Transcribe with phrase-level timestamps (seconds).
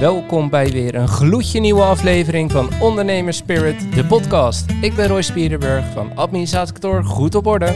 [0.00, 4.70] Welkom bij weer een gloedje nieuwe aflevering van Ondernemers Spirit, de podcast.
[4.80, 7.74] Ik ben Roy Spierenburg van Administratiekantoor Goed op Orde.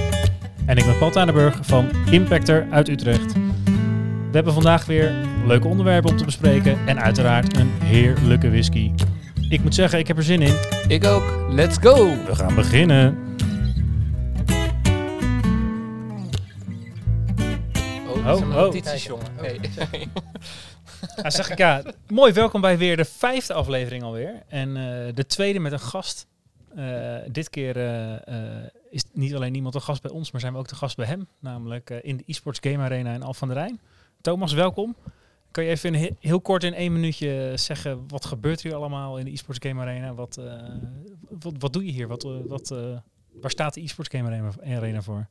[0.67, 3.33] En ik ben Paul Tanenburg van Impactor uit Utrecht.
[3.33, 5.15] We hebben vandaag weer
[5.47, 8.93] leuke onderwerpen om te bespreken en uiteraard een heerlijke whisky.
[9.49, 10.57] Ik moet zeggen, ik heb er zin in.
[10.89, 11.25] Ik ook.
[11.51, 11.95] Let's go!
[12.27, 13.19] We gaan beginnen.
[18.09, 18.55] Oh, dat zijn Oh, mijn oh.
[18.55, 19.27] notities, jongen.
[19.41, 19.61] Nee.
[21.17, 24.43] Ja, zeg ik ja, mooi welkom bij weer de vijfde aflevering alweer.
[24.49, 26.27] En eh, de tweede met een gast.
[26.75, 28.37] Eh, dit keer eh,
[28.91, 31.07] is niet alleen iemand een gast bij ons, maar zijn we ook de gast bij
[31.07, 31.29] hem.
[31.39, 33.81] Namelijk in de eSports Game Arena in Al van der Rijn.
[34.21, 34.97] Thomas, welkom.
[35.51, 39.31] Kan je even heel kort in één minuutje zeggen, wat gebeurt hier allemaal in de
[39.31, 40.15] eSports Game Arena?
[40.15, 40.41] Wat,
[41.29, 42.09] wat, wat doe je hier?
[42.09, 42.75] Wat, wat,
[43.33, 45.29] waar staat de eSports Game Arena voor?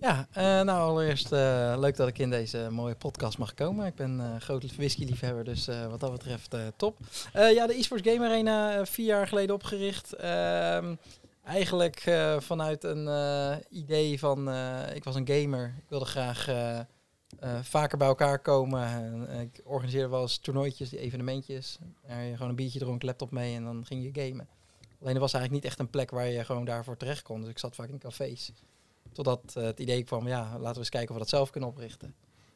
[0.00, 3.86] Ja, eh, nou allereerst eh, leuk dat ik in deze mooie podcast mag komen.
[3.86, 6.98] Ik ben eh grote whisky-liefhebber, dus wat dat betreft top.
[7.32, 10.12] Ja, de eSports Game Arena, vier jaar geleden opgericht.
[10.12, 10.94] Ehm,
[11.44, 12.02] eigenlijk
[12.38, 13.08] vanuit een
[13.70, 14.50] idee van,
[14.94, 15.74] ik was een gamer.
[15.76, 16.48] Ik wilde graag
[17.62, 18.86] vaker bij elkaar komen.
[18.86, 21.78] En, ik organiseerde wel eens toernooitjes, evenementjes.
[22.06, 24.48] Waar je gewoon een biertje dronk, laptop mee en dan ging je gamen.
[25.00, 27.40] Alleen er was eigenlijk niet echt een plek waar je gewoon daarvoor terecht kon.
[27.40, 28.52] Dus ik zat vaak in cafés.
[29.18, 31.70] Totdat eh, het idee kwam, ja, laten we eens kijken of we dat zelf kunnen
[31.70, 32.14] oprichten.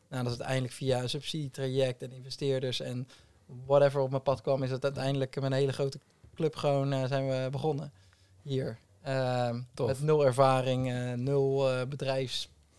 [0.08, 3.08] Nou, dat is uiteindelijk via een subsidietraject en investeerders en
[3.66, 5.98] whatever op mijn pad kwam, is het uiteindelijk met een hele grote
[6.34, 7.92] club gewoon eh, zijn we begonnen
[8.42, 8.78] hier.
[9.74, 9.86] Tof.
[9.86, 11.88] met nul ervaring, eh, nul eh,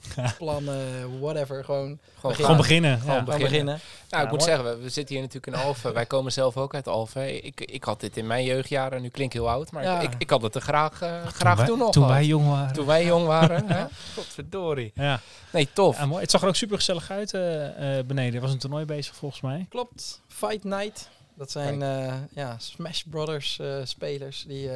[0.07, 1.63] bedrijfsplannen, whatever.
[1.63, 2.99] Gewoon, Gewoon beginnen.
[2.99, 3.23] Gewoon ja.
[3.23, 3.49] beginnen.
[3.49, 3.79] beginnen.
[4.09, 4.51] Nou, ik moet mooi.
[4.51, 5.93] zeggen, we, we zitten hier natuurlijk in Alphen.
[5.93, 7.45] Wij komen zelf ook uit Alphen.
[7.45, 9.01] Ik, ik had dit in mijn jeugdjaren.
[9.01, 9.99] Nu klinkt heel oud, maar Ja.
[9.99, 12.73] ik, ik had het er graag, eh, graag wij, toen nog Toen wij jong waren.
[12.73, 13.67] Toen wij jong waren.
[13.77, 13.85] hè?
[14.15, 14.91] Godverdorie.
[14.95, 15.19] Ja.
[15.51, 15.97] Nee, tof.
[15.97, 16.21] Ja, mooi.
[16.21, 18.35] Het zag er ook super gezellig uit eh, eh, beneden.
[18.35, 19.65] Er was een toernooi bezig volgens mij.
[19.69, 21.09] Klopt, Fight Night.
[21.35, 24.43] Dat zijn eh, ja, Smash Brothers eh, spelers.
[24.47, 24.69] Die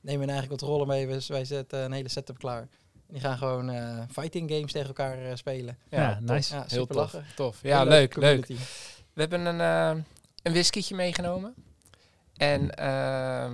[0.00, 1.06] nemen eigenlijk wat rollen mee.
[1.06, 2.68] Dus wij zetten een hele setup klaar.
[3.06, 5.78] En die gaan gewoon eh, fighting games tegen elkaar eh, spelen.
[5.88, 6.54] Ja, nice.
[6.54, 6.96] Ja, Heel tof.
[6.96, 7.24] lachen.
[7.36, 7.58] tof.
[7.62, 8.46] Ja, leuk, leuk.
[8.46, 10.02] We hebben een, eh
[10.42, 11.54] een whiskietje meegenomen.
[12.36, 13.52] En ehm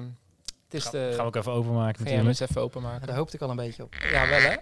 [0.71, 1.07] het is de...
[1.09, 2.29] Gaan we ook even openmaken Ga natuurlijk.
[2.29, 3.07] eens even Ja, openmaken?
[3.07, 3.95] daar hoopte ik al een beetje op.
[4.13, 4.55] Ja, wel hè?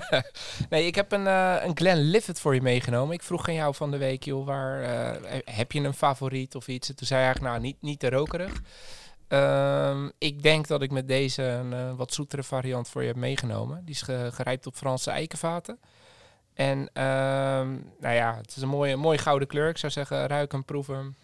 [0.70, 3.14] nee, ik heb een, een Glenlivet voor je meegenomen.
[3.14, 6.68] Ik vroeg aan jou van de week, joh, waar, eh, heb je een favoriet of
[6.68, 6.86] iets?
[6.86, 8.52] Toen zei hij eigenlijk, nou, niet, niet te rokerig.
[9.28, 13.16] Ehm, ik denk dat ik met deze een eh, wat zoetere variant voor je heb
[13.16, 13.84] meegenomen.
[13.84, 15.78] Die is ge- gerijpt op Franse eikenvaten.
[16.54, 19.68] En ehm, nou ja, het is een mooie, mooie gouden kleur.
[19.68, 21.16] Ik zou zeggen, ruik hem, proef hem.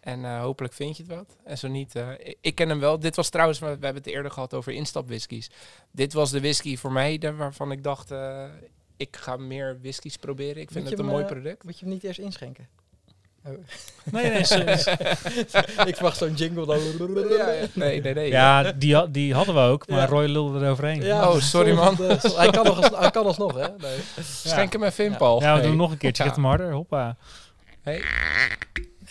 [0.00, 1.36] En eh, hopelijk vind je het wat.
[1.44, 2.08] En zo niet, eh,
[2.40, 2.98] ik, ken hem wel.
[2.98, 5.50] Dit was trouwens, we hebben het eerder gehad over instapwhiskies.
[5.90, 8.12] Dit was de whisky voor mij waarvan ik dacht,
[8.96, 10.62] ik ga meer whiskies proberen.
[10.62, 11.64] Ik vind het een hem, mooi product.
[11.64, 12.68] Moet je hem niet eerst inschenken?
[13.44, 13.52] Oh.
[14.04, 14.40] Nee, nee,
[15.90, 16.78] ik verwacht zo'n jingle dan.
[17.74, 18.28] Nee, nee, nee.
[18.30, 20.06] ja, die, ha- die hadden we ook, maar Ja.
[20.06, 21.02] Roy lulde eroverheen.
[21.02, 21.96] Ja, Oh, sorry, man.
[21.96, 23.66] hij, kan nog, hij kan alsnog, hè?
[23.78, 23.98] Nee.
[24.22, 25.16] Schenk hem even in, Ja.
[25.16, 25.40] Paul.
[25.42, 25.68] Ja, we Hey.
[25.68, 26.22] doen nog een keertje.
[26.24, 26.72] Get hem harder.
[26.72, 27.16] Hoppa.
[27.82, 28.02] Hey.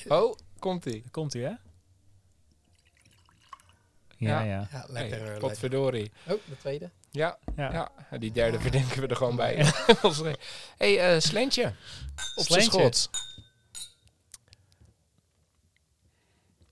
[0.07, 0.91] Oh, komt-ie.
[1.01, 1.49] Daar komt hij, hè?
[1.49, 1.57] Ja,
[4.17, 4.43] Ja.
[4.43, 4.67] ja.
[4.71, 4.93] Ja, lekker.
[4.93, 5.37] Hey, eh, lekker.
[5.39, 6.11] potverdorie.
[6.27, 6.89] Oh, de tweede.
[7.11, 7.71] Ja, ja.
[8.11, 9.65] ja, die derde verdenken we er gewoon bij.
[10.77, 11.73] hey, eh slentje.
[12.35, 13.09] Op zijn schots.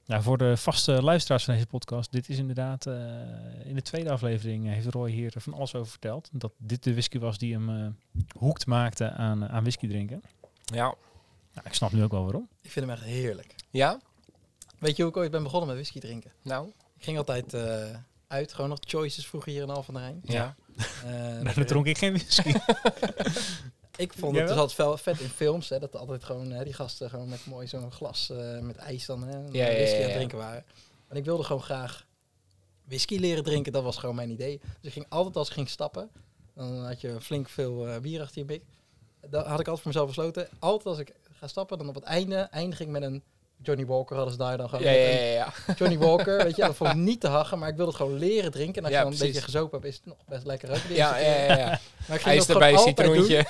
[0.08, 2.96] Nou, voor de vaste luisteraars van deze podcast, dit is inderdaad eh,
[3.64, 6.30] in de tweede aflevering eh, heeft Roy hier van alles over verteld.
[6.32, 7.88] Dat dit de whisky was die hem eh
[8.38, 10.22] hoekt maakte aan, aan whisky drinken.
[10.66, 10.96] Ja.
[11.54, 12.48] Nou, ik snap nu ook wel waarom.
[12.62, 13.56] Ik vind hem echt heerlijk.
[13.70, 14.00] Ja?
[14.80, 16.32] Weet je hoe ik ooit ben begonnen met whisky drinken?
[16.42, 16.68] Nou?
[16.98, 17.96] Ik ging altijd eh,
[18.28, 20.20] uit, gewoon nog choices vroeger hier in Al van der Rijn.
[20.24, 20.56] Ja.
[21.06, 22.54] Lekker- dan dronk ik geen whisky.
[23.98, 24.60] Ik vond het dus wel?
[24.64, 27.68] altijd fel- vet in films, hè, dat altijd gewoon hè, die gasten gewoon met mooi
[27.68, 30.64] zo'n glas eh, met ijs dan hè, Ja, ja, whisky ja, aan het drinken waren.
[31.08, 32.06] En ik wilde gewoon graag
[32.84, 34.60] whisky leren drinken, dat was gewoon mijn idee.
[34.60, 36.10] Dus ik ging altijd als ik ging stappen,
[36.54, 38.64] dan had je flink veel eh, bier achter je bik.
[39.30, 42.04] Dan had ik altijd voor mezelf besloten, altijd als ik ga stappen, dan op het
[42.04, 43.24] einde eindig ik met een
[43.62, 44.84] Johnny Walker hadden ze daar dan gewoon.
[44.84, 45.54] Ja, ja, ja, ja.
[45.76, 48.18] Johnny Walker, weet je, dat vond ik niet te hachen, maar ik wilde het gewoon
[48.18, 48.76] leren drinken.
[48.76, 50.88] En als Ja, je dan een beetje gezopen hebt, is het nog best lekker ook.
[50.88, 51.80] de Ja, ja, ja, ja.
[52.08, 53.46] Maar ik ging gewoon erbij, altijd doen citroentje.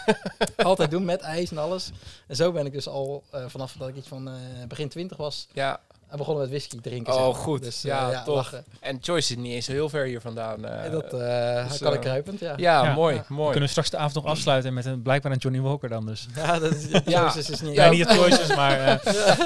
[0.63, 1.89] altijd doen met ijs en alles.
[2.27, 4.33] En zo ben ik dus al eh, vanaf dat ik iets van eh,
[4.67, 5.79] begin 20 was, Ja,
[6.11, 7.13] uh, begonnen met whisky drinken.
[7.13, 7.41] Oh, zeg maar.
[7.43, 7.63] goed.
[7.63, 8.35] Dus, Ja, ja, tof.
[8.35, 8.65] lachen.
[8.79, 10.65] en Joyce is niet eens zo heel ver hier vandaan.
[10.65, 10.85] eh.
[10.85, 12.53] En dat eh, dus, kan eh, ik kruipend, ja.
[12.57, 12.93] ja, Ja.
[12.93, 13.25] mooi, Ja.
[13.27, 13.51] We mooi.
[13.51, 16.27] kunnen straks de avond nog afsluiten met een, blijkbaar een Johnny Walker dan dus.
[16.35, 17.01] Ja, dat is, Ja.
[17.05, 17.35] ja.
[17.35, 17.89] is niet Ja, Ja.
[17.91, 18.79] niet het choices, maar...
[18.79, 18.95] eh,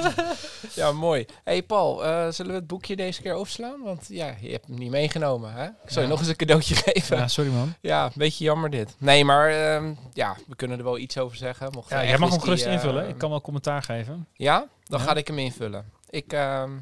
[0.75, 1.25] Ja, mooi.
[1.43, 3.81] hey Paul, eh, zullen we het boekje deze keer overslaan?
[3.83, 5.65] Want ja, je hebt hem niet meegenomen, hè?
[5.65, 6.07] Ik zal je Ja.
[6.13, 7.15] nog eens een cadeautje geven.
[7.15, 7.73] ja, Ja, sorry man.
[7.81, 8.95] een beetje jammer dit.
[8.97, 11.71] Nee, maar ehm, ja, we kunnen er wel iets over zeggen.
[11.71, 13.07] Mocht Ja, jij mag hem gerust eh, invullen.
[13.07, 14.27] Ik kan wel commentaar geven.
[14.33, 14.67] Ja?
[14.83, 15.05] Dan Ja.
[15.05, 15.85] ga ik hem invullen.
[16.11, 16.77] Ik, ehm,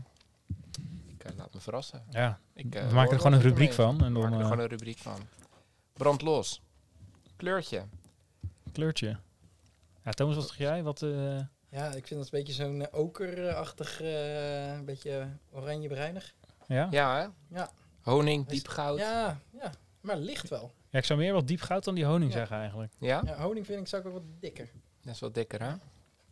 [1.07, 2.03] ik eh, laat me verrassen.
[2.09, 3.91] Ja, Ik, eh, we maken er gewoon een rubriek van.
[3.91, 5.19] En We dan maken er gewoon een rubriek van.
[5.93, 6.61] Brand los.
[7.35, 7.83] Kleurtje.
[8.71, 9.17] kleurtje.
[10.03, 10.83] Ja, Thomas, wat zeg jij?
[10.83, 11.39] Wat, eh,
[11.69, 16.33] Ja, ik vind dat een beetje zo'n okerachtig, eh, een beetje oranje-bruinig.
[16.67, 16.87] ja?
[16.91, 17.27] Ja, hè?
[17.57, 17.69] Ja.
[18.01, 18.97] Honing, Is- diep goud.
[18.99, 19.71] Ja, ja,
[20.01, 20.71] maar licht wel.
[20.89, 22.37] Ja, ik zou meer wat diep goud dan die honing Ja.
[22.37, 22.93] zeggen eigenlijk.
[22.99, 23.21] Ja?
[23.25, 24.69] Ja, honing vind ik zou ik ook wat dikker.
[25.01, 25.73] Dat is wat dikker, hè?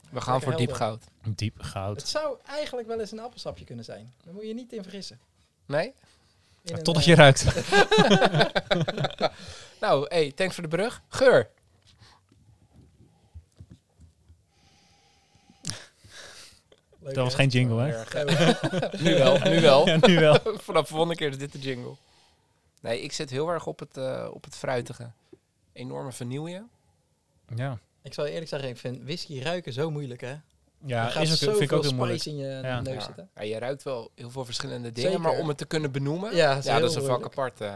[0.10, 1.04] We gaan voor diep goud.
[1.24, 1.98] Diep goud.
[1.98, 4.14] Het zou eigenlijk wel eens een appelsapje kunnen zijn.
[4.24, 5.20] Daar moet je niet in vergissen.
[5.66, 5.86] Nee?
[5.86, 7.46] In Ja, totdat eh, je ruikt.
[9.82, 11.02] Nou, hey, thanks voor de brug.
[11.08, 11.50] Geur.
[17.00, 17.40] leuk, Dat was hè?
[17.40, 18.04] geen jingle, hè?
[19.04, 19.86] Nu wel, nu wel.
[19.90, 20.40] Ja, nu wel.
[20.44, 21.96] Vanaf de volgende keer is dit de jingle.
[22.82, 25.12] Nee, ik zit heel erg op het, eh, op het fruitige.
[25.74, 26.64] Enorme vanille.
[27.56, 30.36] Ja, Ik zal je eerlijk zeggen, ik vind whisky ruiken zo moeilijk, hè?
[30.86, 32.20] ja er gaat is ook, vind ik zoveel ook heel moeilijk.
[32.22, 32.82] spice in je Ja.
[32.82, 33.30] neus zitten.
[33.36, 35.26] Ja, je ruikt wel heel veel verschillende dingen, Zeker.
[35.26, 37.26] maar om het te kunnen benoemen, Ja, ja, dat is dat heel is een vak
[37.26, 37.62] apart.
[37.62, 37.68] eh.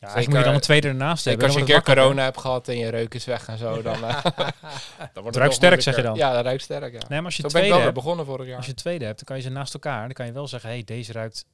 [0.00, 1.44] Ja, Zeker- moet je dan een tweede ernaast hebben.
[1.44, 4.04] als je een keer corona hebt gehad en je reuk is weg en zo, dan,
[4.04, 4.24] eh,
[5.12, 6.16] dan wordt het ruikt sterk, zeg je dan?
[6.16, 6.98] Ja, dat ruikt sterk, ja.
[7.08, 8.56] Nee, maar als je Zo ben ik tweede hebt, begonnen vorig jaar.
[8.56, 10.04] als je tweede hebt, dan kan je ze naast elkaar.
[10.04, 11.44] Dan kan je wel zeggen, hey, deze ruikt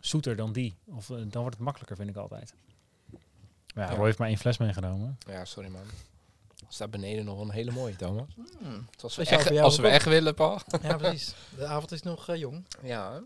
[0.00, 0.76] zoeter dan die.
[0.86, 2.54] Of eh, dan wordt het makkelijker, vind ik altijd.
[3.66, 3.94] Ja, Ja.
[3.96, 5.18] Roy heeft maar één fles meegenomen.
[5.28, 5.82] Ja, sorry man.
[6.68, 8.26] Er staat beneden nog een hele mooie, Thomas.
[8.58, 8.86] Hmm.
[9.00, 10.58] Als we, Speciaal echt, voor jou als we echt willen, Paul.
[10.82, 11.34] Ja, precies.
[11.56, 12.64] De avond is nog eh, jong.
[12.82, 13.12] Ja.
[13.12, 13.18] hè?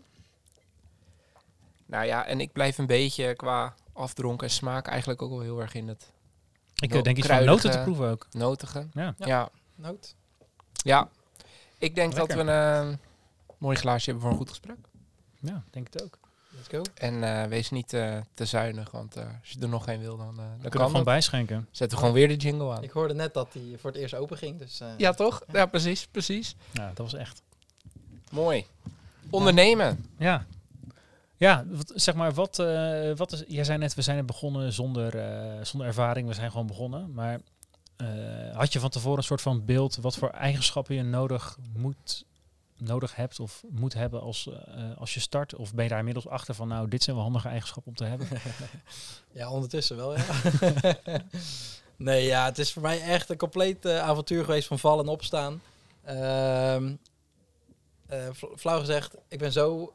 [1.85, 5.59] Nou ja, en ik blijf een beetje qua afdronken en smaak eigenlijk ook wel heel
[5.61, 6.11] erg in het
[6.75, 8.27] Ik eh, denk iets van noten te proeven ook.
[8.31, 8.87] notige.
[8.93, 9.13] Ja.
[9.17, 9.27] Ja.
[9.27, 10.15] Ja, Noot.
[10.73, 11.09] ja.
[11.77, 12.35] Ik denk Lekker.
[12.35, 12.95] dat we een eh,
[13.57, 14.77] mooi glaasje hebben voor een goed gesprek.
[15.39, 16.19] Ja, denk het ook.
[16.71, 17.05] Let's go.
[17.05, 20.17] En eh, wees niet eh, te zuinig, want eh, als je er nog geen wil,
[20.17, 21.03] dan, eh, dan We kan gewoon dat.
[21.03, 21.67] bijschenken.
[21.71, 22.83] Zetten we gewoon weer de jingle aan.
[22.83, 24.79] Ik hoorde net dat hij voor het eerst open ging, dus...
[24.79, 25.41] eh, Ja, toch?
[25.51, 26.55] Ja, precies, precies.
[26.71, 27.41] Ja, dat was echt.
[28.31, 28.65] Mooi.
[29.29, 30.05] Ondernemen.
[30.17, 30.45] Ja.
[31.37, 33.43] Ja, wat, zeg maar, wat, eh, wat is...
[33.47, 36.27] Jij zei net, we zijn er begonnen zonder, eh, zonder ervaring.
[36.27, 37.13] We zijn gewoon begonnen.
[37.13, 37.39] Maar
[37.95, 38.07] eh,
[38.55, 42.25] had je van tevoren een soort van beeld wat voor eigenschappen je nodig moet
[42.83, 45.55] nodig hebt of moet hebben als, eh, als je start?
[45.55, 48.03] Of ben je daar inmiddels achter van, nou, dit zijn wel handige eigenschappen om te
[48.05, 48.27] hebben?
[49.31, 50.25] Ja, ondertussen wel, ja.
[51.95, 55.11] nee, ja, het is voor mij echt een compleet eh, avontuur geweest van vallen en
[55.11, 55.61] opstaan.
[56.03, 56.95] Ehm
[58.07, 59.93] eh, fl- flauw gezegd, ik ben zo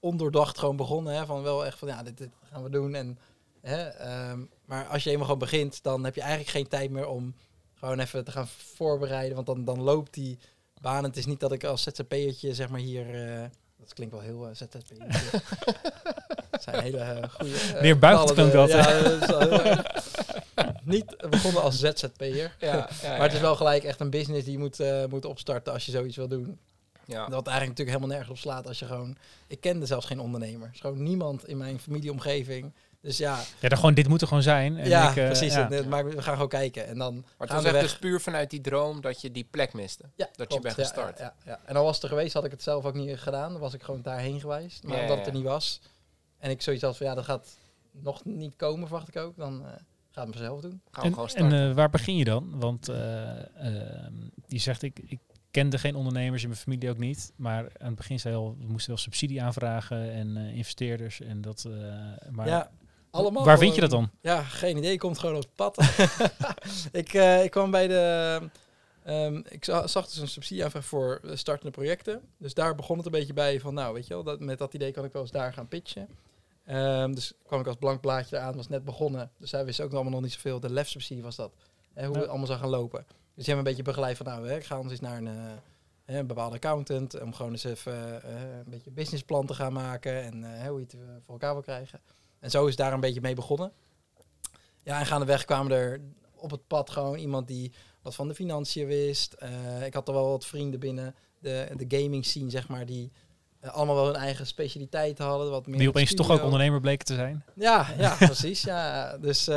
[0.00, 1.14] ondoordacht gewoon begonnen.
[1.14, 2.94] Hè, van wel echt van, ja, dit, dit gaan we doen.
[2.94, 3.18] En,
[3.60, 7.06] hè, ehm, maar als je eenmaal gewoon begint, dan heb je eigenlijk geen tijd meer
[7.06, 7.34] om
[7.74, 9.34] gewoon even te gaan voorbereiden.
[9.34, 10.38] Want dan, dan loopt die
[10.84, 11.04] baan.
[11.04, 13.32] Het is niet dat ik als ZZP'ertje, zeg maar, hier...
[13.32, 13.44] eh,
[13.76, 15.40] dat klinkt wel heel uh, ZZP'ertje.
[16.50, 17.80] Dat zijn hele uh, goede...
[17.80, 19.82] Meer buiten klonk dat, Ja, dat erg.
[20.84, 22.56] Niet begonnen als ZZP'er.
[22.58, 25.72] Ja, Maar het is wel gelijk echt een business die je moet, eh, moet opstarten
[25.72, 26.58] als je zoiets wil doen.
[27.06, 27.20] Ja.
[27.28, 29.16] Wat eigenlijk natuurlijk helemaal nergens op slaat als je gewoon...
[29.46, 30.66] Ik kende zelfs geen ondernemer.
[30.66, 32.72] Er is gewoon niemand in mijn familieomgeving.
[33.04, 34.78] Dus ja, Ja, dan gewoon, dit moet er gewoon zijn.
[34.78, 35.54] En ja ik, eh, precies.
[35.54, 35.70] ja.
[35.70, 36.86] En, eh, maar we gaan gewoon kijken.
[36.86, 39.30] En dan Maar het gaan was we echt dus puur vanuit die droom dat je
[39.30, 40.04] die plek miste.
[40.14, 40.62] Ja, je klopt.
[40.62, 41.18] bent gestart.
[41.18, 41.60] Ja, ja, ja.
[41.64, 43.52] En al was het er geweest, had ik het zelf ook niet gedaan.
[43.52, 44.82] Dan was ik gewoon daarheen geweest.
[44.82, 45.80] Maar Ja, omdat ja, het er niet was.
[46.38, 47.56] En ik zoiets had van, ja, dat gaat
[47.90, 49.36] nog niet komen, verwacht ik ook.
[49.36, 49.72] Dan eh
[50.10, 50.80] ga het mezelf doen.
[50.90, 52.58] Gaan we En, gewoon en eh, waar begin je dan?
[52.58, 54.12] Want eh, ehm,
[54.46, 55.18] je zegt, ik, ik
[55.54, 57.32] kende geen ondernemers, in mijn familie ook niet.
[57.36, 61.20] Maar aan het begin zei je al, we moesten wel subsidie aanvragen en eh, investeerders.
[61.20, 61.72] En dat, eh,
[62.30, 62.70] maar ja,
[63.14, 63.44] allemaal.
[63.44, 64.10] waar vind je dat dan?
[64.20, 64.98] Ja, geen idee.
[64.98, 65.78] Komt gewoon op het pad.
[66.92, 68.40] ik, eh, ik kwam bij de...
[69.04, 72.20] ehm, ik za- zag dus een subsidieaanvraag voor startende projecten.
[72.38, 74.74] Dus daar begon het een beetje bij van, nou weet je wel, dat, met dat
[74.74, 76.08] idee kan ik wel eens daar gaan pitchen.
[76.64, 79.30] Ehm, dus kwam ik als blank blaadje eraan, was net begonnen.
[79.38, 80.60] Dus zij wisten ook allemaal nog niet zoveel.
[80.60, 81.52] De LEF-subsidie was dat.
[81.94, 82.20] Hè, hoe Ja.
[82.20, 83.04] het allemaal zou gaan lopen.
[83.08, 85.26] Dus die hebben een beetje begeleid van, nou, hè, ik ga ons eens naar een,
[86.04, 87.20] hè, een bepaalde accountant.
[87.20, 90.22] Om gewoon eens even eh, een beetje businessplan te gaan maken.
[90.22, 92.00] En eh, hoe je het voor elkaar wil krijgen.
[92.44, 93.72] En zo is daar een beetje mee begonnen.
[94.82, 96.00] Ja, en gaandeweg kwamen er
[96.34, 97.72] op het pad gewoon iemand die
[98.02, 99.32] wat van de financiën wist.
[99.32, 103.12] Eh, ik had er wel wat vrienden binnen de, de gaming scene, zeg maar, die
[103.60, 105.50] eh, allemaal wel hun eigen specialiteit hadden.
[105.50, 107.44] Wat meer Die opeens toch ook ondernemer bleken te zijn?
[107.54, 108.62] Ja, ja, precies.
[108.62, 109.16] Ja.
[109.18, 109.54] Dus eh,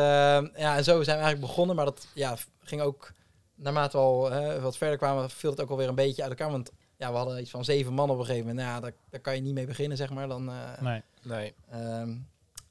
[0.55, 1.75] ja, en zo zijn we eigenlijk begonnen.
[1.75, 3.11] Maar dat ja, ging ook,
[3.55, 6.51] naarmate we al hè, wat verder kwamen, viel het ook alweer een beetje uit elkaar.
[6.51, 8.65] Want ja, we hadden iets van zeven man op een gegeven moment.
[8.65, 10.27] Nou ja, daar, daar kan je niet mee beginnen, zeg maar.
[10.27, 11.01] Dan, eh, Nee.
[11.21, 11.53] Nee.
[11.69, 12.15] Ehm,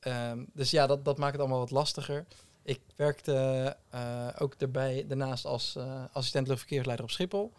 [0.06, 2.26] ehm, dus ja, dat, dat maakt het allemaal wat lastiger.
[2.62, 7.52] Ik werkte eh, ook erbij, daarnaast als eh, assistent luchtverkeersleider op Schiphol.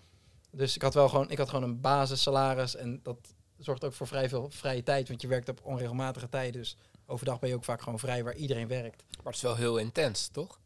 [0.51, 3.17] Dus ik had wel gewoon, ik had gewoon een basissalaris en dat
[3.57, 6.61] zorgt ook voor vrij veel vrije tijd, want je werkt op onregelmatige tijden.
[6.61, 9.03] Dus overdag ben je ook vaak gewoon vrij waar iedereen werkt.
[9.09, 10.59] Maar het is wel heel intens, toch?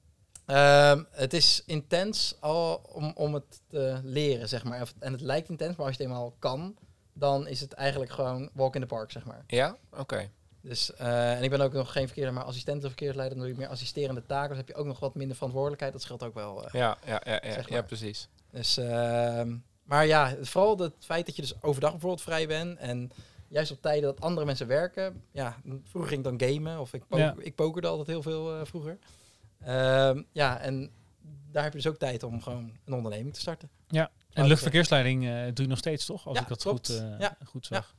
[0.45, 4.91] Ehm, het is intens al om, om het te leren, zeg maar.
[4.99, 6.77] En het lijkt intens, maar als je het eenmaal kan,
[7.13, 9.43] dan is het eigenlijk gewoon walk in the park, zeg maar.
[9.47, 9.77] Ja?
[9.97, 10.29] Oké.
[10.61, 13.53] Dus, eh, en ik ben ook nog geen verkeerde, maar assistent of verkeersleider, dan doe
[13.55, 14.49] je meer assisterende taken.
[14.49, 15.93] Dus heb je ook nog wat minder verantwoordelijkheid.
[15.93, 16.65] Dat scheelt ook wel.
[16.65, 16.73] eh.
[16.73, 18.27] Ja, ja, ja, ja, Zeg ja, precies.
[18.51, 23.11] Dus, ehm, maar ja, vooral het feit dat je dus overdag bijvoorbeeld vrij bent en
[23.47, 25.21] juist op tijden dat andere mensen werken.
[25.31, 27.35] Ja, vroeger ging ik dan gamen of ik, poker, Ja.
[27.37, 28.97] ik pokerde altijd heel veel eh, vroeger.
[29.59, 30.91] Ehm, ja, en
[31.51, 33.69] daar heb je dus ook tijd om gewoon een onderneming te starten.
[34.33, 36.27] En luchtverkeersleiding eh, doe je nog steeds, toch?
[36.27, 36.87] Als Ja, ik dat klopt.
[36.87, 37.37] goed, eh, Ja.
[37.45, 37.95] goed zag.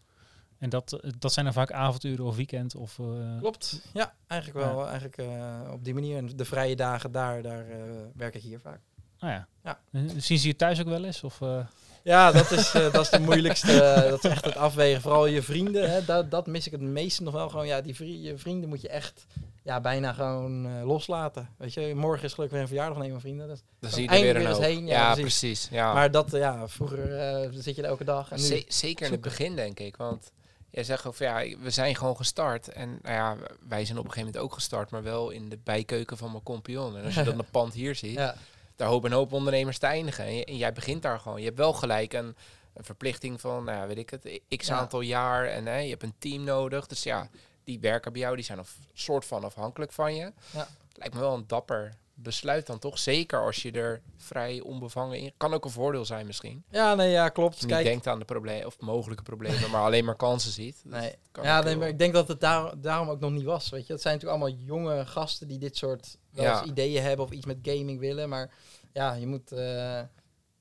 [0.63, 2.99] En dat, eh, dat zijn dan vaak avonduren of weekend of...
[2.99, 3.07] eh,
[3.39, 3.81] Klopt.
[3.93, 4.85] Ja, eigenlijk wel.
[4.87, 6.17] Eigenlijk eh, op die manier.
[6.17, 7.77] En de vrije dagen daar, daar eh,
[8.17, 8.81] werk ik hier vaak.
[9.21, 9.47] Nou ja.
[9.65, 9.79] Ja.
[10.17, 11.25] Zien ze je thuis ook wel eens?
[11.25, 11.59] Of, eh,
[12.03, 13.83] Ja, dat is, eh, dat is de moeilijkste.
[13.83, 15.01] eh, dat is echt het afwegen.
[15.03, 17.49] Vooral je vrienden, hè, dat, dat mis ik het meeste nog wel.
[17.49, 19.27] Gewoon, ja, die vri- je vrienden moet je echt
[19.63, 21.49] ja, bijna gewoon eh, loslaten.
[21.57, 23.49] Weet je, morgen is gelukkig weer een verjaardag van een van mijn vrienden.
[23.49, 25.39] Dus, Dan zie je er weer eindelijk een eens heen, ja, Ja, precies.
[25.39, 25.69] precies.
[25.71, 25.93] Ja.
[25.93, 28.31] Maar dat, ja, vroeger eh, zit je er elke dag.
[28.31, 29.97] En nu, zeker in het begin, denk ik.
[29.97, 30.31] Want
[30.73, 32.69] jij zegt over, ja, we zijn gewoon gestart.
[32.69, 33.37] En nou ja,
[33.69, 36.43] wij zijn op een gegeven moment ook gestart, maar wel in de bijkeuken van mijn
[36.43, 36.97] compagnon.
[36.97, 38.35] En als je dan een pand hier ziet, ja,
[38.77, 40.25] daar hopen een hoop ondernemers te eindigen.
[40.25, 41.39] En, jij begint daar gewoon.
[41.39, 42.37] Je hebt wel gelijk een,
[42.75, 44.77] een verplichting van, nou ja, weet ik het, x Ja.
[44.77, 45.47] aantal jaar.
[45.47, 46.87] En hè, je hebt een team nodig.
[46.87, 47.29] Dus ja,
[47.65, 50.33] die werken bij jou, die zijn een soort van afhankelijk van je.
[50.51, 50.69] Ja.
[50.95, 52.99] Lijkt me wel een dapper besluit dan toch.
[52.99, 55.33] Zeker als je er vrij onbevangen in...
[55.37, 56.65] Kan ook een voordeel zijn misschien.
[56.71, 57.53] ja, nee, ja, klopt.
[57.53, 60.53] Als je Kijk, niet denkt aan de problemen of mogelijke problemen, maar alleen maar kansen
[60.53, 60.81] ziet.
[60.85, 61.15] Dat Nee.
[61.31, 63.69] kan Ja, nee, maar ik denk dat het daar, daarom ook nog niet was.
[63.71, 66.61] Weet je, het zijn natuurlijk allemaal jonge gasten die dit soort wel Ja.
[66.61, 68.29] eens ideeën hebben of iets met gaming willen.
[68.29, 68.55] Maar
[68.93, 69.53] ja, je moet.
[69.53, 70.01] eh,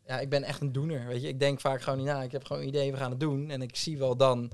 [0.06, 1.08] ja, ik ben echt een doener.
[1.08, 2.22] Weet je, ik denk vaak gewoon niet na.
[2.24, 3.50] Ik heb gewoon een idee, we gaan het doen.
[3.50, 4.52] En ik zie wel dan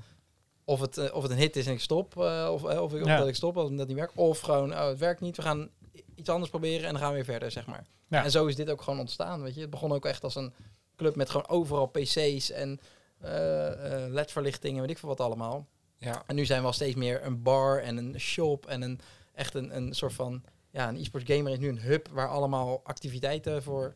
[0.65, 2.17] of het, eh, of het een hit is en ik stop.
[2.17, 3.17] eh, of of, ik, of Ja.
[3.17, 4.15] dat ik stop als het net niet werkt.
[4.15, 5.35] Of gewoon, oh, het werkt niet.
[5.35, 5.69] We gaan
[6.17, 7.85] iets anders proberen en dan gaan we weer verder, zeg maar.
[8.07, 8.23] Ja.
[8.23, 9.41] En zo is dit ook gewoon ontstaan.
[9.41, 10.53] Weet je, het begon ook echt als een
[10.95, 12.79] club met gewoon overal PC's en
[13.19, 15.67] eh, eh, LED-verlichting en weet ik veel wat allemaal.
[15.97, 18.99] Ja, En nu zijn we al steeds meer een bar en een shop en een
[19.33, 22.81] echt een, een soort van ja, een e-sports gamer is nu een hub waar allemaal
[22.83, 23.93] activiteiten voor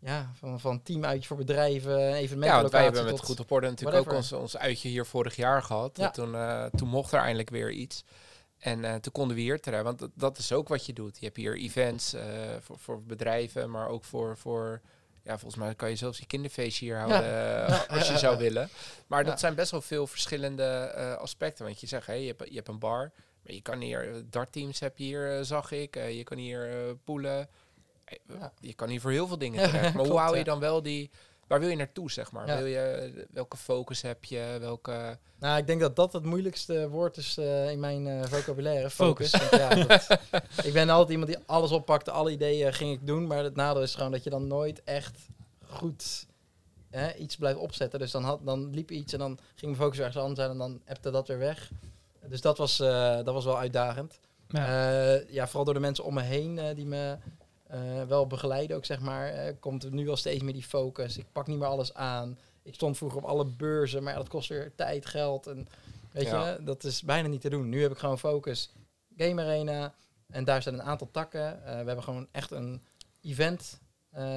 [0.00, 3.68] ja, van, van teamuitjes voor bedrijven, evenementen, ja want wij hebben met Goed op Orde
[3.68, 5.96] natuurlijk ook ons, ons uitje hier vorig jaar gehad.
[5.96, 6.10] Ja.
[6.10, 8.04] Toen, eh, toen mocht er eindelijk weer iets.
[8.60, 9.82] En toen konden we hier terecht.
[9.82, 11.18] Want dat, dat is ook wat je doet.
[11.18, 12.24] Je hebt hier events eh,
[12.60, 14.80] voor, voor bedrijven, maar ook voor, voor...
[15.22, 17.24] Ja, volgens mij kan je zelfs je kinderfeestje hier houden
[17.66, 18.68] eh, als je zou willen.
[19.06, 21.64] Maar dat zijn best wel veel verschillende eh, aspecten.
[21.64, 23.12] Want je zegt, hey, je, hebt, je hebt een bar.
[23.42, 25.94] Maar je kan hier, dartteams heb je hier, zag ik.
[25.94, 27.48] Je kan hier poelen.
[28.26, 28.52] Ja.
[28.60, 29.94] Je kan hier voor heel veel dingen terecht.
[29.94, 31.10] Maar hoe hou je dan wel die...
[31.50, 32.46] Waar wil je naartoe, zeg maar?
[32.46, 32.56] Ja.
[32.56, 34.56] Wil je, welke focus heb je?
[34.60, 35.18] Welke...
[35.38, 38.90] Nou, ik denk dat dat het moeilijkste woord is eh, in mijn eh, vocabulaire.
[38.90, 39.30] Focus.
[39.36, 39.50] Focus.
[39.50, 39.84] Want ja,
[40.30, 43.26] dat- ik ben altijd iemand die alles oppakte, alle ideeën ging ik doen.
[43.26, 45.18] Maar het nadeel is gewoon dat je dan nooit echt
[45.66, 46.26] goed
[46.90, 47.98] hè, iets blijft opzetten.
[47.98, 50.58] Dus dan, had, dan liep iets en dan ging mijn focus ergens anders zijn en
[50.58, 51.70] dan appte dat weer weg.
[52.28, 54.18] Dus dat was, eh, dat was wel uitdagend.
[55.28, 55.46] ja.
[55.46, 57.16] Vooral door de mensen om me heen eh, die me
[57.70, 59.28] eh, wel begeleiden ook, zeg maar.
[59.28, 61.16] eh, komt er nu wel steeds meer die focus.
[61.18, 62.38] Ik pak niet meer alles aan.
[62.62, 65.46] Ik stond vroeger op alle beurzen, maar ja, dat kost weer tijd, geld.
[65.46, 65.66] En
[66.12, 66.48] weet Ja.
[66.50, 67.68] je, dat is bijna niet te doen.
[67.68, 68.72] Nu heb ik gewoon focus.
[69.16, 69.94] Game Arena.
[70.28, 71.64] En daar zijn een aantal takken.
[71.64, 72.82] Eh, we hebben gewoon echt een
[73.20, 73.80] event,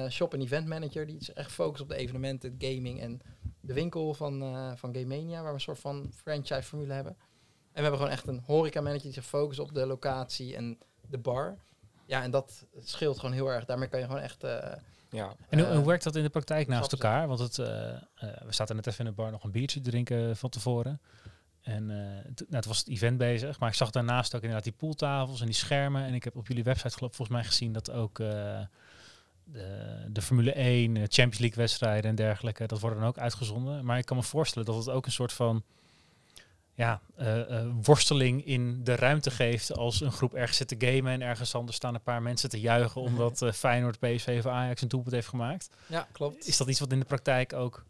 [0.08, 1.06] shop en event manager.
[1.06, 3.20] Die zich echt focust op de evenementen, gaming en
[3.60, 4.38] de winkel van,
[4.76, 5.36] van Game Mania.
[5.36, 7.16] Waar we een soort van franchise formule hebben.
[7.18, 7.26] En
[7.72, 11.18] we hebben gewoon echt een horeca manager die zich focust op de locatie en de
[11.18, 11.56] bar.
[12.06, 13.64] Ja, en dat scheelt gewoon heel erg.
[13.64, 14.44] Daarmee kan je gewoon echt...
[14.44, 14.72] eh,
[15.10, 17.26] Ja, En hoe, eh, hoe werkt dat in de praktijk naast elkaar?
[17.28, 17.98] Want het, eh, eh,
[18.44, 21.00] we zaten net even in de bar nog een biertje te drinken van tevoren.
[21.62, 24.64] En eh, t- nou, het was het event bezig, maar ik zag daarnaast ook inderdaad
[24.64, 26.04] die pooltafels en die schermen.
[26.04, 28.60] En ik heb op jullie website geloof volgens mij gezien dat ook eh,
[29.44, 33.84] de, de Formule 1, eh, Champions League wedstrijden en dergelijke, dat worden dan ook uitgezonden.
[33.84, 35.62] Maar ik kan me voorstellen dat het ook een soort van
[36.74, 41.12] ja, eh, eh, worsteling in de ruimte geeft als een groep ergens zit te gamen
[41.12, 44.82] en ergens anders staan een paar mensen te juichen omdat eh, Feyenoord, PSV of Ajax
[44.82, 45.68] een doelpunt heeft gemaakt.
[45.86, 46.46] ja, klopt.
[46.46, 47.84] Is dat iets wat in de praktijk ook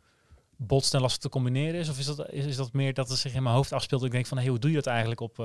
[0.56, 1.88] botst en lastig te combineren is?
[1.88, 4.06] Of is dat, is, is dat meer dat het zich in mijn hoofd afspeelt en
[4.06, 5.38] ik denk van, hey, hoe doe je dat eigenlijk op,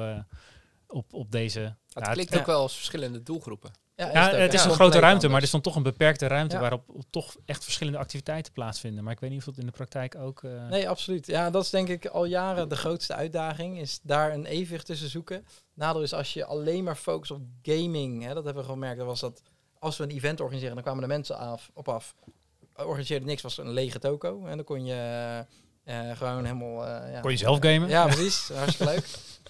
[0.87, 1.59] op, op deze...
[1.59, 3.71] het Ja, klinkt ook wel als verschillende doelgroepen.
[4.07, 6.61] Ja, het is een grote ruimte, maar er dan toch een beperkte ruimte Ja.
[6.61, 9.03] waarop toch echt verschillende activiteiten plaatsvinden.
[9.03, 10.43] Maar ik weet niet of dat in de praktijk ook...
[10.43, 11.25] eh, Nee, absoluut.
[11.27, 13.79] Ja, dat is denk ik al jaren de grootste uitdaging.
[13.79, 15.45] Is daar een evenwicht tussen zoeken.
[15.73, 18.23] Nadeel is als je alleen maar focust op gaming.
[18.23, 18.97] Hè, dat hebben we gemerkt.
[18.97, 19.41] Dat was dat
[19.79, 22.15] als we een event organiseren, dan kwamen de mensen af, op af.
[22.75, 24.45] Organiseerde niks, was een lege toko.
[24.45, 24.95] En dan kon je
[25.83, 26.85] eh, gewoon helemaal...
[26.85, 27.89] eh, ja, Kon je zelf gamen?
[27.89, 28.49] Ja, precies.
[28.53, 29.05] Hartstikke leuk.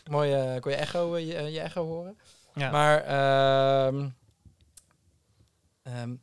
[0.10, 2.18] Mooi, eh, kon je echo, eh, je, je echo horen.
[2.56, 2.72] Ja.
[2.72, 3.03] Maar
[5.93, 6.15] ehm,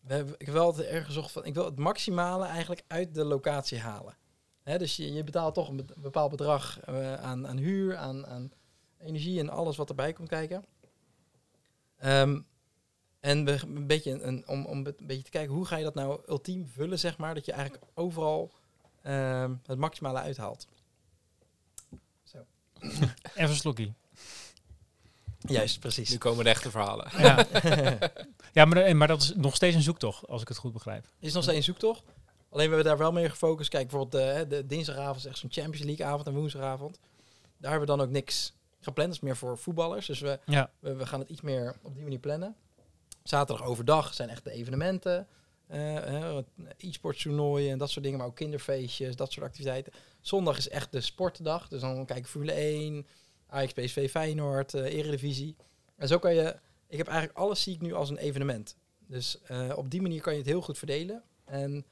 [0.00, 3.78] we ik heb altijd erg gezocht van, ik wil het maximale eigenlijk uit de locatie
[3.78, 4.16] halen.
[4.62, 8.52] Dus je, je betaalt toch een be- bepaald bedrag eh, aan, aan huur, aan, aan
[8.98, 10.64] energie en alles wat erbij komt kijken.
[11.96, 12.40] Ehm,
[13.20, 15.94] en we, een beetje een, om, om een beetje te kijken, hoe ga je dat
[15.94, 18.50] nou ultiem vullen, zeg maar, dat je eigenlijk overal
[19.02, 20.68] ehm, het maximale uithaalt.
[23.34, 23.94] Even een slokkie.
[25.46, 26.10] Juist, precies.
[26.10, 27.10] Nu komen de echte verhalen.
[27.18, 27.46] Ja,
[28.52, 31.06] ja maar, eh, maar dat is nog steeds een zoektocht, als ik het goed begrijp.
[31.18, 32.02] is nog steeds een zoektocht.
[32.50, 33.70] Alleen we hebben daar wel meer gefocust.
[33.70, 36.98] Kijk, bijvoorbeeld de, de dinsdagavond is echt zo'n Champions League avond en woensdagavond.
[37.58, 39.08] Daar hebben we dan ook niks gepland.
[39.08, 40.06] Dat is meer voor voetballers.
[40.06, 42.56] Dus we, Ja, we, we gaan het iets meer op die manier plannen.
[43.22, 45.26] Zaterdag overdag zijn echt de evenementen.
[45.66, 46.38] eh, eh,
[46.76, 48.18] e-sports toernooien en dat soort dingen.
[48.18, 49.92] Maar ook kinderfeestjes, dat soort activiteiten.
[50.20, 51.68] Zondag is echt de sportdag.
[51.68, 53.06] Dus dan kijken Formule 1,
[53.52, 55.56] Ajax, PSV, Feyenoord, eh Eredivisie.
[55.96, 56.56] En zo kan je...
[56.88, 58.76] Ik heb eigenlijk alles zie ik nu als een evenement.
[59.06, 61.22] Dus eh, op die manier kan je het heel goed verdelen.
[61.44, 61.84] En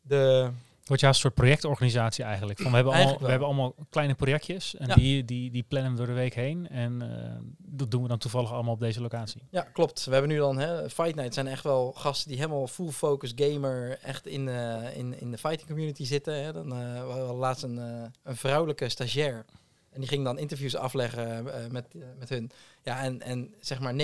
[0.00, 0.50] de...
[0.84, 2.58] wordt ja een soort projectorganisatie eigenlijk.
[2.58, 4.94] Van, we, hebben allemaal, we hebben allemaal kleine projectjes en Ja.
[4.94, 6.68] die, die, die plannen we door de week heen.
[6.68, 9.42] En eh, dat doen we dan toevallig allemaal op deze locatie.
[9.50, 10.04] Ja, klopt.
[10.04, 10.58] We hebben nu dan...
[10.58, 13.98] Hè, Fight Night zijn echt wel gasten die helemaal full focus gamer...
[14.02, 14.48] echt in,
[14.94, 16.44] in, in de fighting community zitten.
[16.44, 16.52] Hè.
[16.52, 17.76] Dan, we hadden laatst een,
[18.22, 19.44] een vrouwelijke stagiair.
[19.98, 22.50] En die ging dan interviews afleggen eh, met, eh, met hun.
[22.82, 23.94] Ja, en, en zeg maar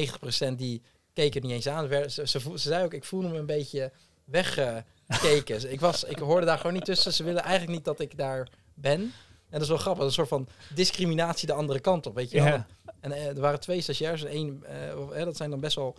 [0.52, 0.82] 90% die
[1.12, 1.88] keken niet eens aan.
[1.88, 3.92] Ze, ze, ze zei ook, ik voelde me een beetje
[4.24, 5.72] weggekeken.
[5.72, 7.12] ik, was, ik hoorde daar gewoon niet tussen.
[7.12, 9.00] Ze willen eigenlijk niet dat ik daar ben.
[9.00, 9.12] En
[9.50, 10.04] dat is wel grappig.
[10.04, 12.64] Een soort van discriminatie de andere kant op, weet je wel.
[13.00, 14.24] En eh, er waren twee stagiairs.
[14.24, 15.96] En één, eh, eh, dat zijn dan best wel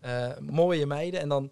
[0.00, 1.20] eh, mooie meiden.
[1.20, 1.50] En dan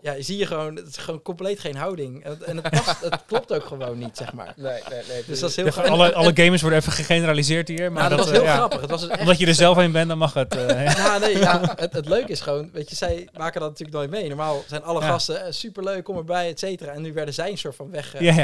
[0.00, 2.24] ja, zie je gewoon, het is gewoon compleet geen houding.
[2.24, 4.52] En, het- en het, past, het klopt ook gewoon niet, zeg maar.
[4.56, 5.22] Nee, nee, nee.
[5.26, 5.92] Dus dat is heel Ja, grappig.
[5.92, 7.92] alle, alle gamers worden even gegeneraliseerd hier.
[7.92, 8.80] Maar ja, dat, dat, was eh, heel ja, grappig.
[8.80, 10.56] Het was echt, Omdat je er zelf een bent, dan mag het.
[10.56, 13.96] eh, ja, nee, ja, het, het leuke is gewoon, weet je, zij maken dat natuurlijk
[13.98, 14.28] nooit mee.
[14.28, 15.06] Normaal zijn alle Ja.
[15.08, 16.92] gasten eh, superleuk, kom erbij, et cetera.
[16.92, 18.34] En nu werden zij een soort van weggekeken.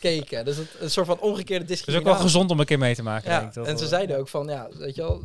[0.00, 0.42] ja, ja.
[0.42, 2.94] Dus het, een soort van omgekeerde Het is ook wel gezond om een keer mee
[2.94, 3.30] te maken.
[3.30, 5.22] Ja, denk ik, dat en ze zeiden ook van, ja, weet je wel,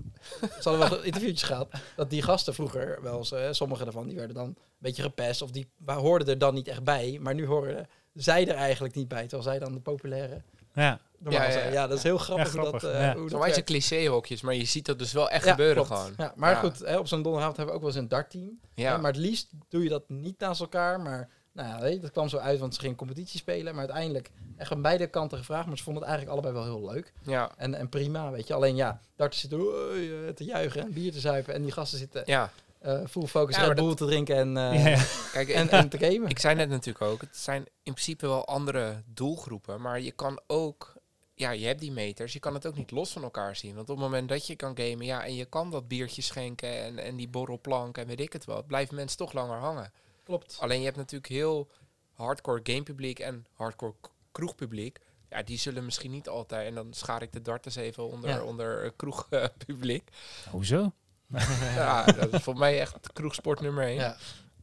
[0.62, 4.16] ze hadden wel interviewtjes gehad, dat die gasten vroeger wel eens, eh, sommige daarvan, die
[4.18, 7.88] werden dan beetje gepest, of die hoorden er dan niet echt bij, maar nu horen
[8.14, 10.42] zij er eigenlijk niet bij, terwijl zij dan de populaire
[10.74, 11.66] Ja, normaal Ja, ja, zijn.
[11.68, 11.72] ja.
[11.74, 13.16] Ja, dat is heel grappig, Ja, hoe dat, grappig, eh, ja.
[13.16, 13.64] hoe Zo dat werkt.
[13.64, 16.00] clichéhokjes, maar je ziet dat dus wel echt Ja, gebeuren klopt.
[16.02, 16.14] gewoon.
[16.18, 16.60] Ja, maar Ja.
[16.60, 18.60] goed, hè, op zo'n donderdagavond hebben we ook wel eens een dartteam.
[18.74, 18.90] Ja.
[18.92, 18.98] Ja.
[18.98, 21.00] Maar het liefst doe je dat niet naast elkaar.
[21.02, 23.76] Maar nou ja, weet je, dat kwam zo uit, want ze gingen competitie spelen.
[23.76, 25.68] Maar uiteindelijk echt aan beide kanten gevraagd.
[25.68, 27.14] Maar ze vonden het eigenlijk allebei wel heel leuk.
[27.22, 27.52] ja.
[27.58, 28.54] En, en prima, weet je.
[28.54, 31.54] Alleen ja, darten zitten "Oei, eh, te juichen en bier te zuipen.
[31.54, 32.52] En die gasten zitten ja.
[32.84, 35.04] Eh full focus Ja, Red Bull te drinken en, eh, ja, ja.
[35.32, 36.30] Kijk, en, en te gamen.
[36.30, 40.40] Ik zei net natuurlijk ook, het zijn in principe wel andere doelgroepen, maar je kan
[40.48, 40.94] ook,
[41.36, 43.76] ja, je hebt die meters, je kan het ook niet los van elkaar zien.
[43.76, 46.84] Want op het moment dat je kan gamen, ja, en je kan dat biertje schenken
[46.84, 49.92] en, en die borrelplank en weet ik het wel, blijven mensen toch langer hangen.
[50.24, 50.58] Klopt.
[50.60, 51.70] Alleen je hebt natuurlijk heel
[52.14, 53.94] hardcore gamepubliek en hardcore
[54.32, 55.00] kroegpubliek.
[55.30, 58.44] Ja, die zullen misschien niet altijd, en dan schaar ik de darters even onder, Ja.
[58.44, 60.10] onder eh, kroegpubliek.
[60.50, 60.92] Hoezo?
[61.76, 63.96] ja, dat is voor mij echt kroegsport nummer één.
[63.96, 64.16] Ja.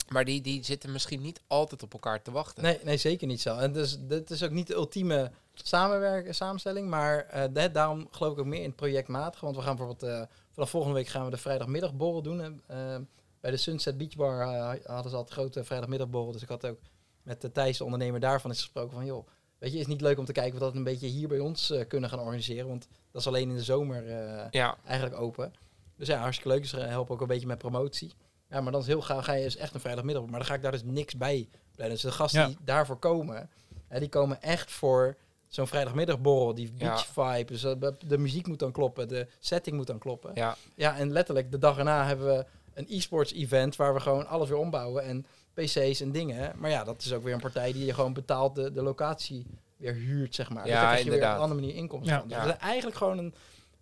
[0.09, 2.63] Maar die, die zitten misschien niet altijd op elkaar te wachten.
[2.63, 3.57] Nee, nee, zeker niet zo.
[3.57, 6.89] En dus, dit is ook niet de ultieme samenwerken, samenstelling.
[6.89, 9.45] Maar eh, da- daarom geloof ik ook meer in het projectmatige.
[9.45, 12.41] Want we gaan bijvoorbeeld eh, vanaf volgende week gaan we de vrijdagmiddagborrel doen.
[12.41, 12.97] En, eh,
[13.41, 14.45] bij de Sunset Beach Bar
[14.85, 16.33] hadden ze al het grote vrijdagmiddagborrel.
[16.33, 16.79] Dus ik had ook
[17.23, 19.05] met de Thijs, de ondernemer daarvan, is gesproken van...
[19.07, 19.27] joh,
[19.59, 21.39] weet je, is niet leuk om te kijken of we dat een beetje hier bij
[21.39, 22.69] ons kunnen gaan organiseren.
[22.69, 24.05] Want dat is alleen in de zomer
[24.51, 25.53] Ja, eigenlijk open.
[26.01, 26.63] Dus ja, hartstikke leuk.
[26.63, 28.13] Dus we helpen ook een beetje met promotie.
[28.49, 30.23] Ja, maar dan is heel gauw ga je dus echt een vrijdagmiddag.
[30.23, 30.31] op.
[30.31, 31.95] Maar dan ga ik daar dus niks bij plannen.
[31.97, 32.47] Dus de gasten Ja.
[32.47, 33.51] die daarvoor komen,
[33.89, 35.17] hè, die komen echt voor
[35.49, 36.55] zo'n vrijdagmiddagborrel.
[36.55, 36.89] Die Ja.
[36.95, 37.53] beach vibe.
[37.53, 37.73] Dus eh,
[38.07, 39.09] de, muziek moet dan kloppen.
[39.09, 40.31] De setting moet dan kloppen.
[40.35, 40.57] ja.
[40.75, 44.49] Ja, en letterlijk de dag erna hebben we een e-sports event waar we gewoon alles
[44.49, 45.05] weer ombouwen.
[45.05, 46.53] En PC's en dingen.
[46.59, 49.47] Maar ja, dat is ook weer een partij die je gewoon betaalt de, de locatie
[49.77, 50.67] weer huurt, zeg maar.
[50.67, 52.37] Ja, dus daar krijg je weer op een andere manier inkomsten Ja.
[52.45, 52.59] Dus Ja.
[52.59, 53.35] eigenlijk gewoon een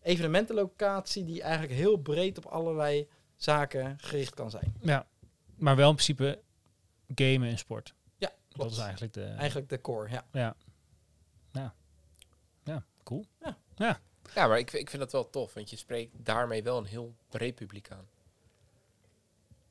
[0.08, 4.74] evenementenlocatie die eigenlijk heel breed op allerlei zaken gericht kan zijn.
[4.80, 5.06] ja,
[5.56, 6.40] maar wel in principe
[7.14, 7.94] gamen en sport.
[8.16, 9.24] Ja, Dat is eigenlijk de...
[9.24, 10.26] Eigenlijk de core, ja.
[10.32, 10.56] Ja.
[11.52, 11.74] Ja.
[12.64, 13.24] Ja, cool.
[14.34, 17.14] Ja, maar ik, ik vind dat wel tof, want je spreekt daarmee wel een heel
[17.28, 18.08] breed publiek aan.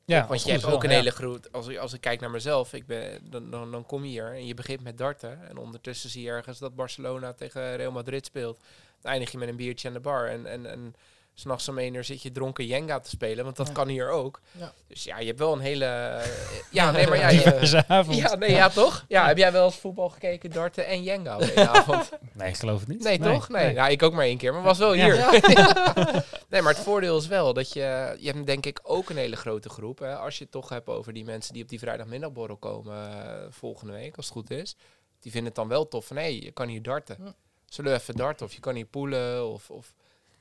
[0.04, 2.30] Ja, want je hebt ook een wel, hele groep, als ik, als ik kijk naar
[2.30, 5.48] mezelf, ik ben, dan, dan, dan kom je hier en je begint met darten.
[5.48, 8.60] En ondertussen zie je ergens dat Barcelona tegen Real Madrid speelt.
[9.02, 10.26] Dan eindig je met een biertje aan de bar.
[10.28, 10.94] En, en, en
[11.34, 13.72] s'nachts om één uur zit je dronken Jenga te spelen, want dat Ja.
[13.72, 14.40] kan hier ook.
[14.58, 14.72] Ja.
[14.88, 15.84] Dus ja, je hebt wel een hele...
[15.84, 16.26] eh,
[16.70, 18.16] ja, nee, maar ja, je- Diverse avond.
[18.16, 19.04] ja, nee, ja, toch?
[19.08, 22.08] Ja, heb jij wel eens voetbal gekeken, darten en Jenga op één avond?
[22.32, 23.02] Nee, ik geloof het niet.
[23.02, 23.48] Nee, toch?
[23.48, 23.72] Nee.
[23.74, 25.04] Ja, ik ook maar één keer, maar was wel Ja.
[25.04, 25.40] hier.
[26.50, 28.16] nee, maar het voordeel is wel dat je...
[28.18, 29.98] Je hebt denk ik ook een hele grote groep.
[29.98, 33.46] Hè, als je het toch hebt over die mensen die op die vrijdagmiddagborrel komen eh,
[33.50, 34.76] volgende week, als het goed is.
[35.20, 37.34] Die vinden het dan wel tof van, hé, je kan hier darten.
[37.68, 38.46] Zullen we even darten?
[38.46, 39.70] Of je kan hier poelen, of...
[39.70, 39.94] of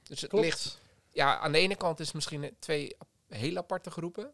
[0.04, 0.80] dus het ligt...
[1.12, 2.96] Ja, aan de ene kant is het misschien twee
[3.28, 4.32] hele aparte groepen.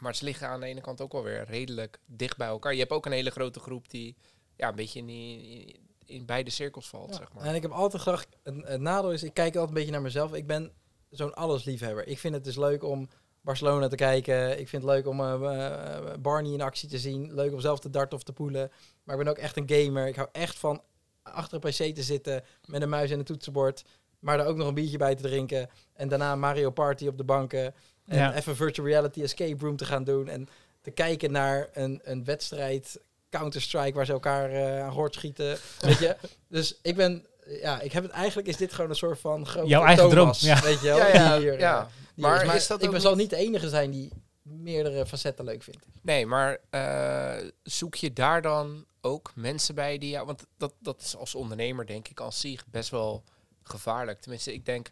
[0.00, 2.72] Maar ze liggen aan de ene kant ook wel weer redelijk dicht bij elkaar.
[2.72, 4.16] Je hebt ook een hele grote groep die
[4.56, 7.16] ja, een beetje in, die, in beide cirkels valt, Ja.
[7.16, 7.44] zeg maar.
[7.44, 10.34] En ik heb altijd het, het nadeel is, ik kijk altijd een beetje naar mezelf.
[10.34, 10.72] Ik ben
[11.10, 12.06] zo'n allesliefhebber.
[12.06, 13.08] Ik vind het dus leuk om
[13.40, 14.58] Barcelona te kijken.
[14.58, 17.34] Ik vind het leuk om eh, eh, Barney in actie te zien.
[17.34, 18.72] Leuk om zelf te darten of te poelen.
[19.02, 20.06] Maar ik ben ook echt een gamer.
[20.06, 20.82] Ik hou echt van
[21.32, 23.84] achter een pc te zitten met een muis en een toetsenbord.
[24.18, 25.70] Maar er ook nog een biertje bij te drinken.
[25.94, 27.74] En daarna Mario Party op de banken.
[28.06, 28.34] En Ja.
[28.34, 30.28] even virtual reality escape room te gaan doen.
[30.28, 30.48] En
[30.82, 35.58] te kijken naar een, een wedstrijd Counter-Strike waar ze elkaar eh aan hoort schieten.
[35.80, 36.16] Weet je?
[36.48, 37.26] Dus ik ben...
[37.46, 40.40] Ja, ik heb het eigenlijk is dit gewoon een soort van grote Jouw eigen Thomas,
[40.40, 40.62] droom, ja.
[40.62, 40.96] Weet je wel?
[40.96, 41.80] Ja, ja, die hier, ja.
[41.80, 44.12] eh, die Maar hier is dat ik ben zal niet de enige zijn die
[44.44, 45.86] meerdere facetten leuk vindt.
[46.00, 50.26] Nee, maar eh, zoek je daar dan ook mensen bij die jou...
[50.26, 53.24] Want dat, dat is als ondernemer denk ik als zich best wel
[53.62, 54.20] gevaarlijk.
[54.20, 54.90] Tenminste, ik denk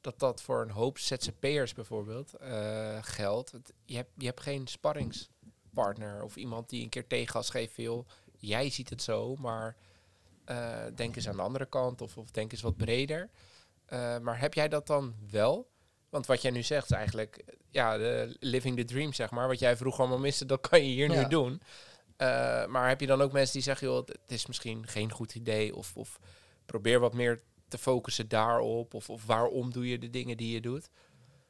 [0.00, 3.52] dat dat voor een hoop ZZP'ers bijvoorbeeld eh, geldt.
[3.84, 8.70] Je hebt, je hebt geen sparringspartner of iemand die een keer tegengas geeft joh, jij
[8.70, 9.76] ziet het zo, maar
[10.44, 13.30] eh, denk eens aan de andere kant of, of denk eens wat breder.
[14.20, 15.68] Maar heb jij dat dan wel?
[16.10, 19.48] Want wat jij nu zegt is eigenlijk ja, de living the dream, zeg maar.
[19.48, 21.20] Wat jij vroeger allemaal miste, dat kan je hier Ja.
[21.22, 21.60] nu doen.
[22.16, 25.34] Eh, maar heb je dan ook mensen die zeggen, joh, het is misschien geen goed
[25.34, 25.74] idee.
[25.76, 26.18] Of, of
[26.66, 28.94] probeer wat meer te focussen daarop.
[28.94, 30.88] Of, of waarom doe je de dingen die je doet?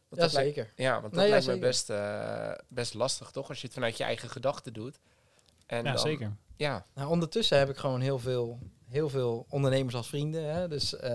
[0.09, 0.73] Want Ja, dat lijkt- zeker.
[0.77, 3.49] ja, want dat Nee, ja, lijkt me best, eh, best lastig, toch?
[3.49, 4.99] Als je het vanuit je eigen gedachten doet.
[5.67, 6.37] En Ja, dan- zeker.
[6.57, 10.45] Ja, Nou, ondertussen heb ik gewoon heel veel, heel veel ondernemers als vrienden.
[10.55, 10.69] Hè?
[10.69, 11.11] Dus eh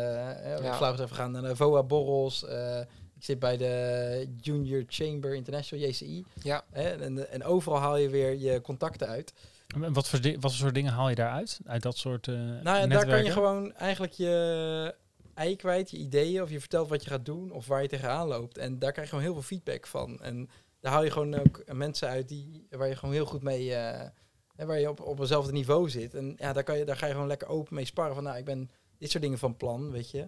[0.61, 0.91] Ja.
[0.91, 2.43] even gaan naar de VOA-borrels.
[2.45, 2.79] eh,
[3.23, 6.25] ik zit bij de Junior Chamber International, JCI.
[6.41, 6.63] ja.
[6.71, 6.89] Hè?
[6.89, 9.33] En, en overal haal je weer je contacten uit.
[9.81, 11.59] En Wat voor, di- wat voor soort dingen haal je daaruit?
[11.65, 14.95] Uit dat soort eh Nou ja, daar kan je gewoon eigenlijk je
[15.33, 16.41] ei kwijt, je ideeën.
[16.41, 18.57] Of je vertelt wat je gaat doen of waar je tegenaan loopt.
[18.57, 20.21] En daar krijg je gewoon heel veel feedback van.
[20.21, 23.73] En daar haal je gewoon ook mensen uit die, waar je gewoon heel goed mee...
[23.75, 24.09] eh,
[24.55, 26.13] hè, waar je op, op eenzelfde niveau zit.
[26.13, 28.15] En ja, daar, kan je, daar ga je gewoon lekker open mee sparren.
[28.15, 30.27] Van nou, ik ben dit soort dingen van plan, weet je.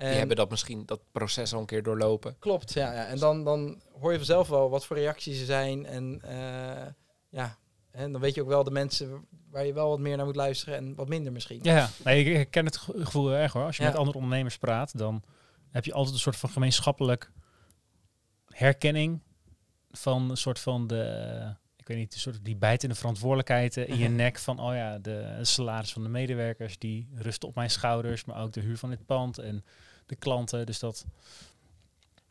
[0.00, 2.36] En Die hebben dat misschien, dat proces al een keer doorlopen.
[2.38, 2.92] Klopt, ja.
[2.92, 3.06] ja.
[3.06, 5.86] En dan, dan hoor je vanzelf wel wat voor reacties er zijn.
[5.86, 6.86] En eh,
[7.28, 7.56] ja,
[7.90, 10.36] en dan weet je ook wel de mensen waar je wel wat meer naar moet
[10.36, 11.60] luisteren en wat minder misschien.
[11.62, 11.88] Ja.
[12.04, 13.64] Nee, ik, ik ken het ge- gevoel erg hoor.
[13.64, 13.88] Als je Ja.
[13.88, 15.22] met andere ondernemers praat, dan
[15.70, 17.30] heb je altijd een soort van gemeenschappelijk
[18.46, 19.20] herkenning
[19.90, 24.08] van een soort van de, ik weet niet, een soort die bijtende verantwoordelijkheid in je
[24.08, 28.42] nek van, oh ja, de salaris van de medewerkers, die rusten op mijn schouders, maar
[28.42, 29.64] ook de huur van dit pand en
[30.10, 30.66] de klanten.
[30.66, 31.04] Dus dat,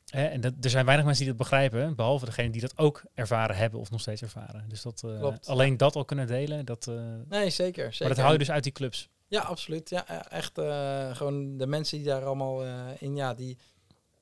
[0.10, 3.04] hè, en dat, er zijn weinig mensen die dat begrijpen, behalve degene die dat ook
[3.14, 4.66] ervaren hebben of nog steeds ervaren.
[4.68, 6.96] Dus dat, eh, alleen dat al kunnen delen, dat, eh,
[7.30, 7.84] Nee, zeker.
[7.84, 7.98] zeker.
[8.00, 9.10] maar dat hou je dus uit die clubs.
[9.28, 9.90] Ja, absoluut.
[9.90, 12.64] Ja, ja, echt eh, gewoon de mensen die daar allemaal
[13.00, 13.58] in, ja, die,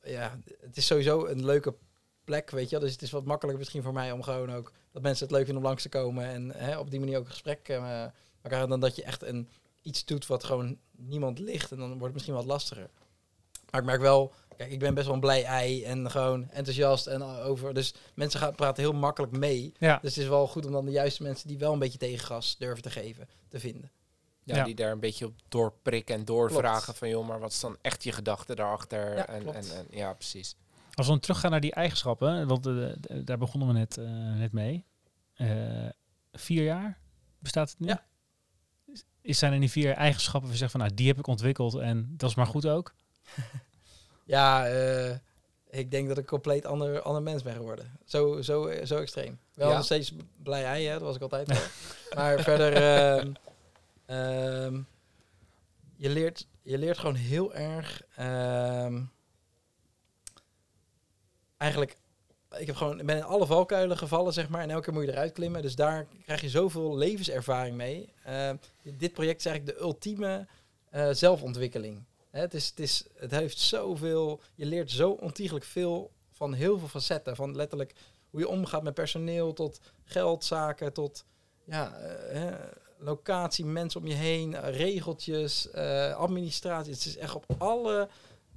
[0.04, 1.76] ja, het is sowieso een leuke
[2.24, 2.80] plek, weet je.
[2.80, 5.46] Dus het is wat makkelijker misschien voor mij om gewoon ook, dat mensen het leuk
[5.46, 7.70] vinden om langs te komen en hè, op die manier ook een gesprek
[8.42, 9.50] elkaar, dan dat je echt een,
[9.82, 12.90] iets doet wat gewoon niemand ligt en dan wordt het misschien wat lastiger.
[13.72, 17.08] Maar ik merk wel, kijk, ik ben best wel een blij ei en gewoon enthousiast
[17.08, 19.74] en over, dus mensen gaan praten heel makkelijk mee.
[19.80, 20.00] Ja.
[20.02, 22.56] Dus het is wel goed om dan de juiste mensen die wel een beetje tegengas
[22.58, 23.92] durven te geven, te vinden.
[24.44, 24.64] Ja, Ja.
[24.64, 28.04] die daar een beetje op doorprikken en doorvragen van joh, maar wat is dan echt
[28.04, 29.16] je gedachte daarachter?
[29.18, 29.74] Ja, en, en, klopt.
[29.74, 30.56] en ja, precies.
[30.94, 32.86] Als we dan teruggaan naar die eigenschappen, want eh,
[33.24, 34.06] daar begonnen we net, eh,
[34.38, 34.86] net mee.
[35.34, 35.48] Eh,
[36.32, 37.00] vier jaar
[37.40, 37.88] bestaat het nu?
[37.88, 38.06] Ja.
[38.86, 41.28] Is- Is zijn er die vier eigenschappen waar je zegt van nou, die heb ik
[41.28, 42.94] ontwikkeld en dat is maar goed ook?
[44.28, 45.16] Ja, eh,
[45.70, 47.92] ik denk dat ik een compleet ander, ander mens ben geworden.
[48.06, 49.40] Zo, zo, zo extreem.
[49.54, 49.76] Wel Ja?
[49.76, 50.14] nog steeds
[50.44, 50.94] blij ei, hè?
[50.94, 51.48] dat was ik altijd
[52.16, 53.32] maar verder, ehm,
[54.06, 54.82] ehm,
[55.96, 58.04] je, leert, je leert gewoon heel erg...
[58.16, 59.02] ehm,
[61.58, 61.98] eigenlijk,
[62.58, 64.62] ik heb gewoon, ik ben in alle valkuilen gevallen, zeg maar.
[64.62, 65.62] En elke keer moet je eruit klimmen.
[65.62, 68.14] Dus daar krijg je zoveel levenservaring mee.
[68.84, 70.48] Dit project is eigenlijk de ultieme
[70.90, 72.04] eh, zelfontwikkeling.
[72.42, 76.88] Het, is, het, is, het heeft zoveel, je leert zo ontiegelijk veel van heel veel
[76.88, 77.36] facetten.
[77.36, 77.94] Van letterlijk
[78.30, 81.26] hoe je omgaat met personeel, tot geldzaken, tot
[81.66, 82.54] ja, eh,
[82.98, 86.94] locatie, mensen om je heen, eh, regeltjes, eh, administratie.
[86.94, 88.10] Het is echt op alle,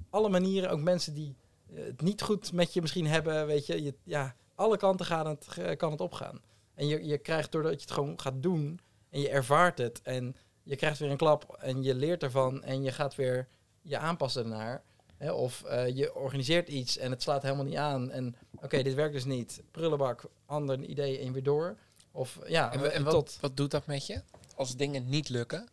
[0.09, 1.35] alle manieren ook mensen die
[1.73, 3.83] het niet goed met je misschien hebben, weet je.
[3.83, 6.41] je ja, alle kanten gaan het, kan het opgaan.
[6.73, 10.35] En je, je krijgt, doordat je het gewoon gaat doen en je ervaart het en
[10.63, 13.47] je krijgt weer een klap en je leert ervan en je gaat weer
[13.81, 14.81] je aanpassen ernaar.
[15.17, 18.11] Hè, of eh, je organiseert iets en het slaat helemaal niet aan.
[18.11, 19.61] En oké, dit werkt dus niet.
[19.71, 21.77] Prullenbak, ander idee en weer door.
[22.11, 23.13] Of ja, En, en tot.
[23.13, 24.21] wat, wat doet dat met je?
[24.55, 25.67] Als dingen niet lukken?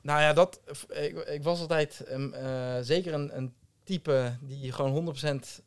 [0.00, 5.14] Nou ja, dat, ik, ik was altijd um, uh, zeker een, een, type die gewoon
[5.16, 5.62] 100%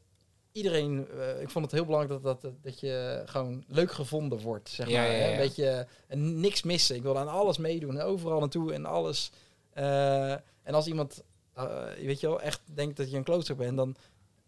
[0.51, 1.07] iedereen.
[1.15, 4.69] Uh, ik vond het heel belangrijk dat, dat, dat je gewoon leuk gevonden wordt.
[4.69, 5.11] Zeg Ja, maar.
[5.11, 5.25] ja, hè.
[5.25, 5.31] ja.
[5.31, 6.95] Een beetje niks missen.
[6.95, 9.31] Ik wil aan alles meedoen en overal naartoe en alles.
[9.73, 11.23] Eh, en als iemand,
[11.55, 11.65] eh,
[12.05, 13.95] weet je wel, echt denkt dat je een klootzak bent, dan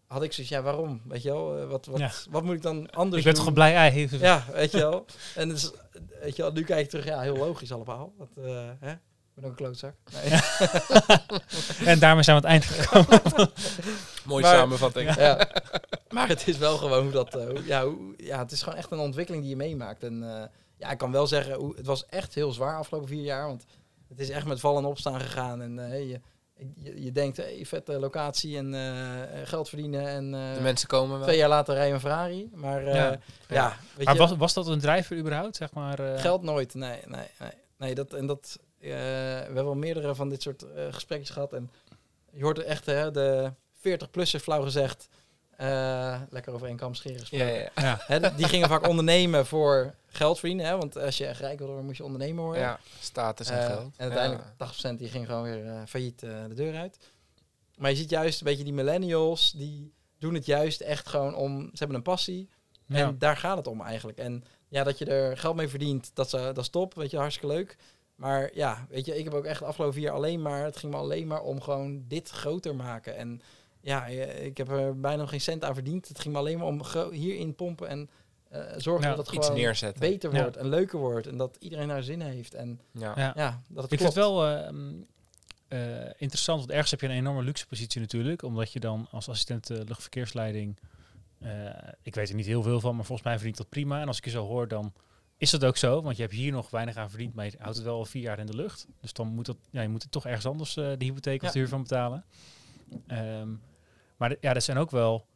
[0.06, 1.00] had ik zoiets, ja, waarom?
[1.04, 2.10] Weet je wel, Eh, wat, wat, Ja.
[2.30, 4.08] wat moet ik dan anders Ik ben toch een blij ei.
[4.20, 5.04] Ja, weet je wel.
[5.34, 5.70] En dus,
[6.20, 8.12] weet je wel, nu kijk ik terug, ja, heel logisch allemaal.
[8.18, 8.90] Dat, eh, hè?
[8.92, 8.98] Ik
[9.34, 9.94] ben ook een klootzak.
[10.12, 10.40] Nee.
[11.92, 13.20] En daarmee zijn we aan het eind gekomen.
[14.24, 15.14] Mooie Maar- samenvatting.
[15.14, 15.48] ja.
[16.08, 18.78] Maar het is wel gewoon hoe dat, eh, hoe- ja, hoe, ja, het is gewoon
[18.78, 20.02] echt een ontwikkeling die je meemaakt.
[20.02, 20.44] En eh,
[20.76, 23.46] ja, ik kan wel zeggen, hoe, het was echt heel zwaar afgelopen vier jaar.
[23.46, 23.64] Want
[24.08, 25.62] het is echt met vallen en opstaan gegaan.
[25.62, 26.20] En eh, je,
[26.76, 30.08] je, je denkt, hey, vette locatie en eh, geld verdienen.
[30.08, 31.26] En eh, De mensen komen wel.
[31.26, 32.50] twee jaar later rijden een Ferrari.
[32.54, 33.18] Maar eh, Ja.
[33.48, 33.76] ja.
[33.96, 35.98] weet Maar je, was, was dat een drijver überhaupt, zeg maar?
[36.14, 36.20] eh?
[36.20, 37.50] Geld nooit, nee, nee, nee.
[37.76, 38.94] nee dat, en dat, eh, we
[39.44, 41.52] hebben wel meerdere van dit soort eh gesprekjes gehad.
[41.52, 41.70] En
[42.32, 45.08] je hoort er echt, hè, de 40-plussers flauw gezegd,
[45.58, 47.54] eh, lekker over één kam scheren Ja, gesproken.
[47.56, 47.98] ja, Ja.
[48.06, 50.66] Hè, die gingen vaak ondernemen voor geld verdienen.
[50.66, 52.62] Hè, want als je echt rijk wil worden, moet je ondernemer worden.
[52.62, 52.78] ja.
[53.00, 53.94] Status en Eh, geld.
[53.96, 56.98] En uiteindelijk 80% die ging gewoon weer eh, failliet de deur uit.
[57.76, 61.60] Maar je ziet juist een beetje die millennials, die doen het juist echt gewoon om,
[61.60, 62.48] ze hebben een passie.
[62.86, 62.96] Ja.
[63.06, 64.18] En daar gaat het om eigenlijk.
[64.18, 67.10] En ja, dat je er geld mee verdient, dat is, eh, dat is top, weet
[67.10, 67.76] je, hartstikke leuk.
[68.14, 70.76] Maar ja, weet je, ik heb ook echt de afgelopen vier jaar alleen maar, het
[70.76, 73.16] ging me alleen maar om gewoon dit groter maken.
[73.16, 73.40] En
[73.80, 76.08] ja, eh, ik heb er bijna nog geen cent aan verdiend.
[76.08, 78.10] Het ging me alleen maar om hierin pompen en
[78.48, 80.00] eh, zorgen Ja, dat het Iets gewoon neerzetten.
[80.00, 80.40] beter Ja.
[80.42, 81.26] wordt en leuker wordt.
[81.26, 82.54] En dat iedereen naar zin heeft.
[82.54, 83.12] En Ja.
[83.16, 83.32] Ja.
[83.36, 84.12] ja, dat het Ik klopt.
[84.12, 85.06] vind het wel eh, mm,
[85.68, 89.28] eh, interessant, want ergens heb je een enorme luxe positie natuurlijk, omdat je dan als
[89.28, 90.78] assistent luchtverkeersleiding,
[91.38, 91.50] eh,
[92.02, 94.00] ik weet er niet heel veel van, maar volgens mij verdient dat prima.
[94.00, 94.92] En als ik je zo hoor, dan
[95.36, 97.76] is dat ook zo, want je hebt hier nog weinig aan verdiend, maar je houdt
[97.76, 98.86] het wel al vier jaar in de lucht.
[99.00, 101.52] Dus dan moet dat, ja, je moet er toch ergens anders de hypotheek of Ja.
[101.52, 102.24] de huur van betalen.
[103.06, 103.48] Ehm,
[104.16, 105.26] maar ja, er zijn ook wel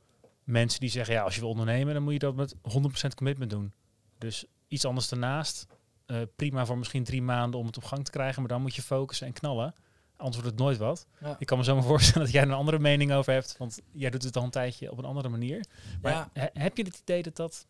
[0.45, 3.51] mensen die zeggen, ja, als je wil ondernemen, dan moet je dat met 100% commitment
[3.51, 3.73] doen.
[4.19, 5.67] Dus iets anders daarnaast.
[6.07, 8.75] eh, prima voor misschien drie maanden om het op gang te krijgen, maar dan moet
[8.75, 9.75] je focussen en knallen.
[10.17, 11.07] Anders wordt het nooit wat.
[11.21, 11.37] Ja.
[11.39, 13.81] Ik kan me zo maar voorstellen dat jij er een andere mening over hebt, want
[13.93, 15.65] jij doet het al een tijdje op een andere manier.
[16.03, 16.31] Maar Ja.
[16.33, 17.67] he- heb je het idee dat dat...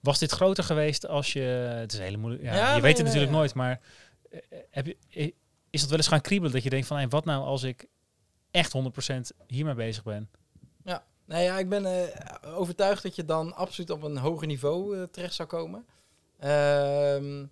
[0.00, 1.40] Was dit groter geweest als je...
[1.40, 2.42] Het is hele moeilijk...
[2.42, 3.80] Ja, Ja, je nee, weet het nee, natuurlijk nooit, maar
[4.30, 4.38] eh,
[4.70, 5.34] heb je,
[5.70, 7.86] is dat wel eens gaan kriebelen dat je denkt van, hey, wat nou als ik
[8.54, 8.72] echt
[9.34, 10.28] 100% hiermee bezig ben?
[11.26, 15.02] Nou ja, ik ben eh, overtuigd dat je dan absoluut op een hoger niveau eh,
[15.02, 15.86] terecht zou komen.
[16.38, 17.46] Ehm,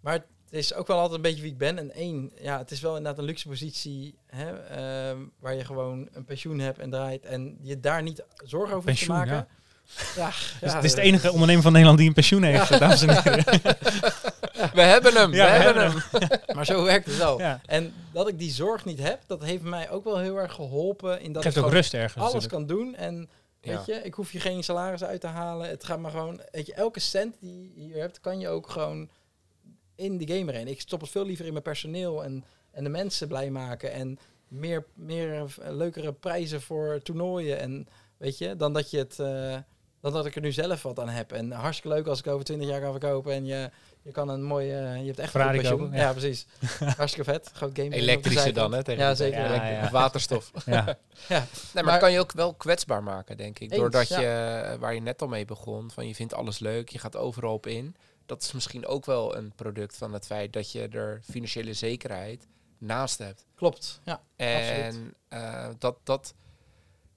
[0.00, 1.78] maar het is ook wel altijd een beetje wie ik ben.
[1.78, 6.08] En één, ja, het is wel inderdaad een luxe positie hè, ehm, waar je gewoon
[6.12, 7.24] een pensioen hebt en draait.
[7.24, 9.34] En je daar niet zorgen over hoeft te Pensioen, maken.
[9.34, 9.46] Ja,
[9.86, 10.14] Dus
[10.60, 13.44] ja, het is de enige ondernemer van Nederland die een pensioen heeft, dames en heren.
[14.74, 16.38] We hebben hem, Ja, we we hebben hebben hem.
[16.56, 17.38] Maar zo werkt het wel.
[17.38, 17.60] Ja.
[17.66, 21.20] En dat ik die zorg niet heb, dat heeft mij ook wel heel erg geholpen
[21.20, 22.66] in dat Geeft ik ook rust ergens alles natuurlijk.
[22.68, 22.94] kan doen.
[22.94, 23.28] En
[23.60, 23.76] Ja.
[23.76, 25.68] weet je, ik hoef je geen salaris uit te halen.
[25.68, 28.68] Het gaat maar gewoon, weet je, elke cent die je hier hebt, kan je ook
[28.70, 29.08] gewoon
[29.94, 30.68] in de game erin.
[30.68, 33.92] Ik stop het veel liever in mijn personeel en, en de mensen blij maken.
[33.92, 34.18] En
[34.48, 37.58] meer, meer eh, leukere prijzen voor toernooien.
[37.60, 39.18] En weet je, dan dat je het.
[39.20, 39.56] eh,
[40.04, 41.32] dan dat ik er nu zelf wat aan heb.
[41.32, 43.32] En hartstikke leuk als ik over 20 jaar kan verkopen.
[43.32, 43.70] En je,
[44.02, 44.76] je kan een mooie.
[44.76, 45.96] eh, je hebt echt een Ferrari kopen, Ja.
[46.00, 46.12] ja.
[46.12, 46.46] precies.
[46.96, 47.50] hartstikke vet.
[47.54, 47.90] Groot game.
[47.94, 48.82] Elektrische dan, hè?
[48.84, 49.54] Tegen Ja, zeker.
[49.54, 49.90] Ja.
[49.90, 50.50] Waterstof.
[50.66, 50.72] Ja.
[50.74, 50.84] Ja.
[51.28, 51.38] Nee,
[51.74, 53.70] maar, Maar- dat kan je ook wel kwetsbaar maken, denk ik.
[53.70, 54.20] Eens, Doordat ja.
[54.20, 54.26] je,
[54.72, 57.52] eh, waar je net al mee begon, van je vindt alles leuk, je gaat overal
[57.54, 57.96] op in.
[58.26, 62.46] Dat is misschien ook wel een product van het feit dat je er financiële zekerheid
[62.78, 63.44] naast hebt.
[63.56, 64.00] Klopt.
[64.04, 64.20] Ja.
[64.36, 66.34] En eh, dat, dat,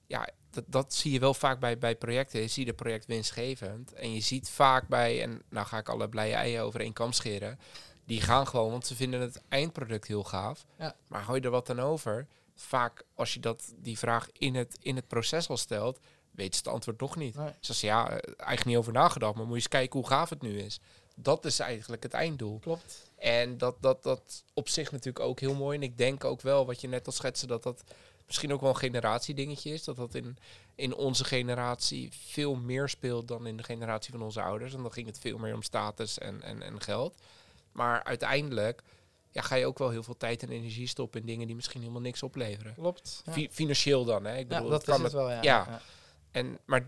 [0.06, 2.40] ja, dat, dat zie je wel vaak bij, bij projecten.
[2.40, 3.92] Je ziet het project winstgevend.
[3.92, 7.12] En je ziet vaak bij, en nou ga ik alle blije eieren over één kam
[7.12, 7.58] scheren.
[8.04, 10.66] Die gaan gewoon, want ze vinden het eindproduct heel gaaf.
[10.78, 10.94] Ja.
[11.06, 12.26] Maar hou je er wat aan over?
[12.54, 15.98] Vaak als je dat, die vraag in het, in het proces al stelt,
[16.30, 17.34] weet ze het antwoord toch niet.
[17.34, 17.50] Nee.
[17.60, 20.30] Ze zeggen ja, eh, eigenlijk niet over nagedacht, maar moet je eens kijken hoe gaaf
[20.30, 20.80] het nu is.
[21.14, 22.58] Dat is eigenlijk het einddoel.
[22.58, 23.10] Klopt.
[23.16, 25.76] En dat, dat, dat op zich natuurlijk ook heel mooi.
[25.76, 27.82] En ik denk ook wel, wat je net al schetste, dat dat
[28.28, 29.84] misschien ook wel een generatiedingetje is.
[29.84, 30.36] Dat dat in,
[30.74, 34.74] in onze generatie veel meer speelt dan in de generatie van onze ouders.
[34.74, 37.20] En dan ging het veel meer om status en, en, en geld.
[37.72, 38.82] Maar uiteindelijk
[39.30, 41.80] ja, ga je ook wel heel veel tijd en energie stoppen in dingen die misschien
[41.80, 42.74] helemaal niks opleveren.
[42.74, 43.22] Klopt.
[43.24, 44.36] Ja, Fi- financieel dan, hè?
[44.36, 45.42] Ik Ja, bedoel, dat kan het wel, ja.
[45.42, 45.80] ja.
[46.30, 46.86] En, maar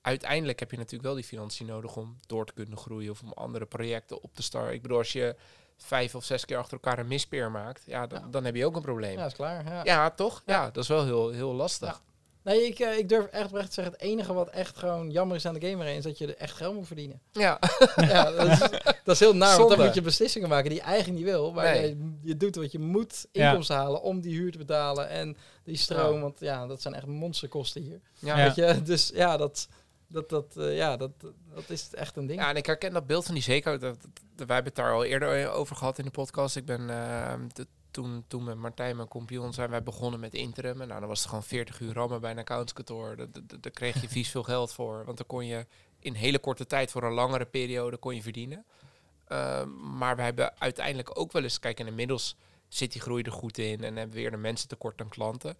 [0.00, 3.32] uiteindelijk heb je natuurlijk wel die financiën nodig om door te kunnen groeien of om
[3.32, 4.74] andere projecten op te starten.
[4.74, 5.36] Ik bedoel, als je
[5.78, 8.26] vijf of zes keer achter elkaar een mispeer maakt, ja, dan, Ja.
[8.30, 9.18] dan heb je ook een probleem.
[9.18, 9.64] Ja, is klaar.
[9.64, 9.80] Ja.
[9.84, 10.42] Ja, toch?
[10.46, 10.54] Ja.
[10.54, 10.70] Ja.
[10.70, 11.88] dat is wel heel, heel lastig.
[11.88, 12.00] Ja.
[12.42, 15.36] Nee, ik, eh, ik durf echt oprecht te zeggen, het enige wat echt gewoon jammer
[15.36, 17.20] is aan de gamer is dat je er echt geld moet verdienen.
[17.32, 17.58] Ja,
[17.96, 18.58] ja, dat is,
[19.04, 21.52] dat is heel naar, want dan moet je beslissingen maken die je eigenlijk niet wil.
[21.52, 21.88] Maar Nee.
[21.88, 23.46] je, je doet wat je moet Ja.
[23.48, 26.14] inkomsten halen om die huur te betalen en die stroom.
[26.14, 26.20] Ja.
[26.20, 28.00] want ja, dat zijn echt monsterkosten hier.
[28.18, 28.38] ja.
[28.38, 28.44] Ja.
[28.44, 28.82] Weet je?
[28.82, 29.68] Dus ja, dat,
[30.08, 31.10] dat, dat, eh, ja dat,
[31.54, 32.40] dat is echt een ding.
[32.40, 33.80] Ja, en ik herken dat beeld van die zekerheid.
[33.80, 33.96] Dat,
[34.36, 36.56] wij hebben het daar al eerder over gehad in de podcast.
[36.56, 40.80] Ik ben eh, de- toen, toen met Martijn, mijn compagnon, zijn wij begonnen met interim.
[40.80, 43.16] En nou, dan was het gewoon 40 uur rammen bij een accountskantoor.
[43.16, 45.04] Daar- kreeg je vies veel geld voor.
[45.04, 45.66] Want dan kon je
[46.00, 48.64] in hele korte tijd voor een langere periode kon je verdienen.
[49.26, 52.36] Ehm, maar we hebben uiteindelijk ook wel eens, kijk, en inmiddels
[52.68, 55.56] zit die groei er goed in en hebben we weer een mensen tekort aan klanten.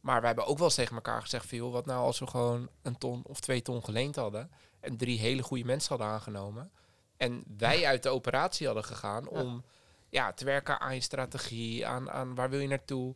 [0.00, 2.26] Maar we hebben ook wel eens tegen elkaar gezegd, van, joh, wat nou als we
[2.26, 6.70] gewoon een ton of twee ton geleend hadden en drie hele goede mensen hadden aangenomen.
[7.16, 9.64] En wij uit de operatie hadden gegaan om
[10.08, 13.14] ja, te werken aan je strategie, aan, aan waar wil je naartoe.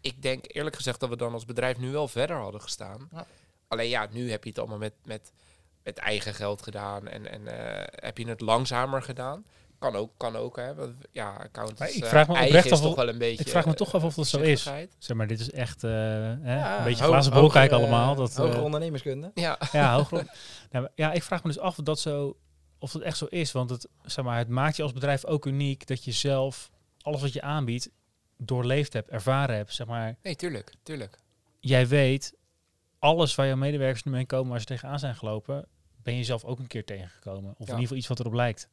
[0.00, 3.08] Ik denk eerlijk gezegd dat we dan als bedrijf nu wel verder hadden gestaan.
[3.12, 3.26] Ja.
[3.68, 5.32] Alleen ja, nu heb je het allemaal met, met,
[5.82, 9.44] met eigen geld gedaan en, en eh, heb je het langzamer gedaan.
[9.90, 10.74] Kan ook, kan ook hè.
[10.74, 13.44] Want, ja, account Maar ik eh, vraag me oprecht af toch wel een beetje...
[13.44, 14.62] ik vraag me toch af of dat zo is.
[14.98, 16.38] Zeg maar, dit is echt eh, een
[16.84, 18.14] beetje hoog- glazen bol hoger, kijken eh, allemaal.
[18.14, 19.30] Dat, hogere ondernemerskunde.
[19.34, 20.26] Ja, Ja, hoger.
[20.70, 22.36] Nou, ja, ik vraag me dus af of dat, zo,
[22.78, 23.52] of dat echt zo is.
[23.52, 26.70] Want het, zeg maar, het maakt je als bedrijf ook uniek dat je zelf
[27.00, 27.90] alles wat je aanbiedt
[28.38, 29.74] doorleefd hebt, ervaren hebt.
[29.74, 31.18] Zeg maar, nee, tuurlijk, tuurlijk.
[31.60, 32.34] jij weet
[32.98, 35.66] alles waar jouw medewerkers nu mee komen, waar ze tegenaan zijn gelopen,
[36.02, 37.50] ben je zelf ook een keer tegengekomen.
[37.50, 38.68] Of in ieder geval iets wat erop lijkt.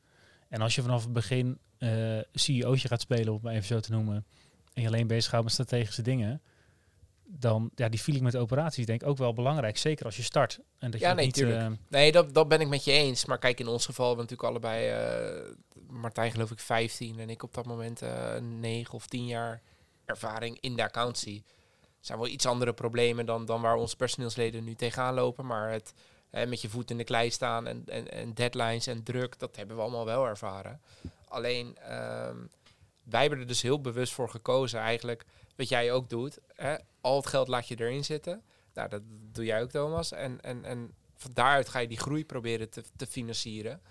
[0.54, 3.80] En als je vanaf het begin eh CEO'tje gaat spelen, om het maar even zo
[3.80, 4.26] te noemen,
[4.74, 6.42] en je alleen bezig houdt met strategische dingen,
[7.24, 9.78] dan ja, die feeling met de operatie is denk ik ook wel belangrijk.
[9.78, 10.60] Zeker als je start.
[10.80, 12.92] En dat Ja, je het nee, niet, eh, Nee, dat, dat ben ik met je
[12.92, 13.26] eens.
[13.26, 14.90] Maar kijk, in ons geval hebben we natuurlijk allebei...
[14.90, 15.56] eh,
[15.88, 19.62] Martijn geloof ik 15 en ik op dat moment eh 9 of 10 jaar
[20.06, 21.44] ervaring in de accountancy.
[22.00, 25.46] zijn wel iets andere problemen dan, dan waar onze personeelsleden nu tegenaan lopen.
[25.46, 25.94] Maar het
[26.34, 29.56] hè, met je voet in de klei staan en, en, en deadlines en druk, dat
[29.56, 30.82] hebben we allemaal wel ervaren.
[31.28, 32.38] Alleen, ehm,
[33.04, 36.40] wij hebben er dus heel bewust voor gekozen eigenlijk, wat jij ook doet.
[36.56, 38.44] Hè, al het geld laat je erin zitten.
[38.74, 40.12] Nou, dat doe jij ook, Thomas.
[40.12, 43.82] En, en, en van daaruit ga je die groei proberen te, te financieren.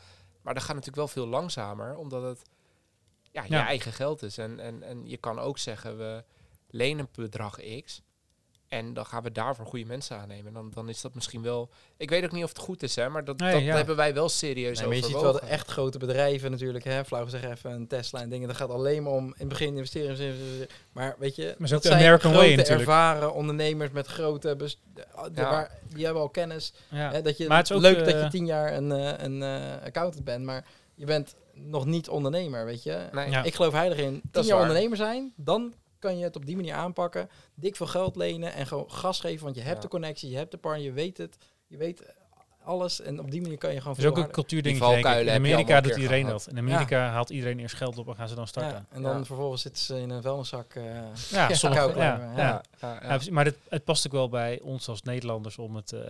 [0.43, 2.43] Maar dat gaat natuurlijk wel veel langzamer, omdat het
[3.31, 3.67] ja, je Ja.
[3.67, 4.39] eigen geld is.
[4.39, 6.25] En, en, en je kan ook zeggen, we
[6.71, 8.03] lenen een bedrag X.
[8.73, 10.53] En dan gaan we daarvoor goede mensen aannemen.
[10.53, 11.69] Dan, dan is dat misschien wel...
[11.97, 13.77] Ik weet ook niet of het goed is, hè, maar dat, Nee, dat ja.
[13.77, 17.05] hebben wij wel serieus Nee, maar je ziet wel de echt grote bedrijven natuurlijk, hè,
[17.05, 18.49] flauw gezegd even een Tesla en dingen.
[18.49, 20.37] Dat gaat alleen maar om in het begin investeren.
[20.93, 22.81] Maar weet je, Maar dat zijn American grote way natuurlijk.
[22.89, 25.51] ervaren ondernemers met grote, bes- de- Ja.
[25.51, 26.73] waar, die hebben al kennis.
[26.89, 27.11] ja.
[27.13, 29.13] Hè, dat je, Maar het is ook, leuk dat eh, je tien jaar een, eh,
[29.25, 33.09] een eh, accountant bent, maar je bent nog niet ondernemer, weet je.
[33.13, 33.31] Nee.
[33.31, 33.43] Ja.
[33.43, 34.61] Ik geloof heilig in, tien jaar waar.
[34.69, 37.29] ondernemer zijn, dan kan je het op die manier aanpakken.
[37.55, 39.83] Dik veel geld lenen en gewoon gas geven, want je hebt Ja.
[39.83, 41.37] de connectie, je hebt de partner, je weet het.
[41.67, 42.03] Je weet
[42.65, 44.75] alles en op die manier kan je gewoon Dat is ook een harder- cultuurding.
[44.79, 46.47] Die valkuilen In Amerika doet iedereen dat.
[46.51, 48.73] In Amerika haalt iedereen eerst geld op en gaan ze dan starten.
[48.91, 49.25] Ja, en dan Ja.
[49.25, 50.75] vervolgens zitten ze in een vuilniszak.
[50.75, 50.85] eh
[51.31, 52.37] Ja, Ja, sommige, ja, blijven, ja.
[52.37, 52.37] ja.
[52.37, 53.29] Ja, ja, Ja, precies.
[53.31, 56.01] maar het, het past ook wel bij ons als Nederlanders om het eh,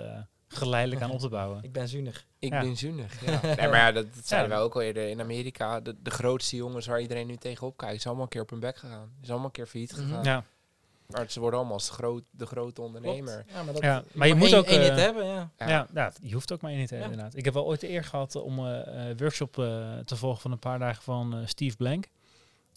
[0.55, 1.63] geleidelijk aan op te bouwen.
[1.63, 2.27] ik ben zuinig.
[2.39, 2.61] Ik Ja.
[2.61, 3.21] ben zuinig.
[3.27, 3.41] Ja.
[3.43, 4.57] nee, maar ja, dat, dat zeiden Ja.
[4.57, 5.09] wij ook al eerder.
[5.09, 8.41] In Amerika, de, de grootste jongens waar iedereen nu tegenop kijkt, zijn allemaal een keer
[8.43, 9.11] op hun bek gegaan.
[9.23, 10.01] Is allemaal een keer failliet Mhm.
[10.07, 10.25] gegaan.
[10.25, 10.45] Ja,
[11.07, 13.45] Maar ze worden allemaal als de, groot, de grote ondernemer.
[13.49, 15.51] Ja, maar, dat, Ja, maar je moet één- ook, één eh, hebben, ja.
[15.59, 15.69] Ja.
[15.69, 15.87] ja.
[15.95, 17.15] Ja, je hoeft ook maar één te hebben Ja.
[17.15, 17.39] inderdaad.
[17.39, 19.53] Ik heb wel ooit de eer gehad om eh, eh, workshop
[20.05, 22.05] te volgen van een paar dagen van eh, Steve Blank.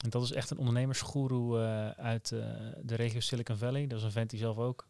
[0.03, 2.29] En dat is echt een ondernemersgoeroe eh, uit
[2.81, 3.87] de regio Silicon Valley.
[3.87, 4.85] Dat is een vent die zelf ook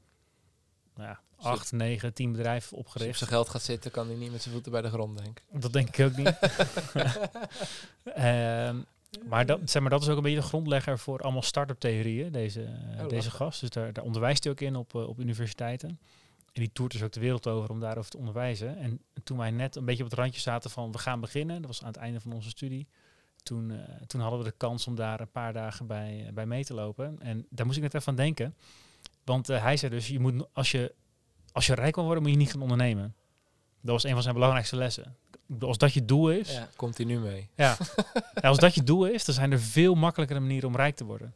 [0.95, 3.17] nou ja, acht, negen, tien bedrijven Als hij op opgericht.
[3.17, 5.62] zijn geld gaat zitten, kan hij niet met zijn voeten bij de grond, denk ik.
[5.62, 6.38] Dat denk ik ook niet.
[8.13, 8.77] Ehm,
[9.23, 12.31] maar, dat, zeg maar dat is ook een beetje de grondlegger voor allemaal start-up theorieën,
[12.31, 13.60] deze, eh, Oh, deze gast.
[13.60, 15.89] Dus daar, daar onderwijst hij ook in op, eh, op universiteiten.
[16.51, 18.77] En die toert dus ook de wereld over om daarover te onderwijzen.
[18.77, 21.67] En toen wij net een beetje op het randje zaten van we gaan beginnen, dat
[21.67, 22.88] was aan het einde van onze studie.
[23.43, 23.77] Toen, eh,
[24.08, 27.21] toen hadden we de kans om daar een paar dagen bij, bij mee te lopen.
[27.21, 28.55] En daar moest ik net even aan denken.
[29.25, 30.93] Want eh, hij zei dus, je moet, als, je,
[31.51, 33.15] als je rijk wil worden, moet je niet gaan ondernemen.
[33.82, 35.15] Dat was een van zijn belangrijkste lessen.
[35.59, 36.69] Als dat je doel is, ja.
[36.76, 37.49] Komt hij nu mee?
[37.55, 37.78] ja.
[38.34, 41.03] En als dat je doel is, dan zijn er veel makkelijkere manieren om rijk te
[41.05, 41.34] worden.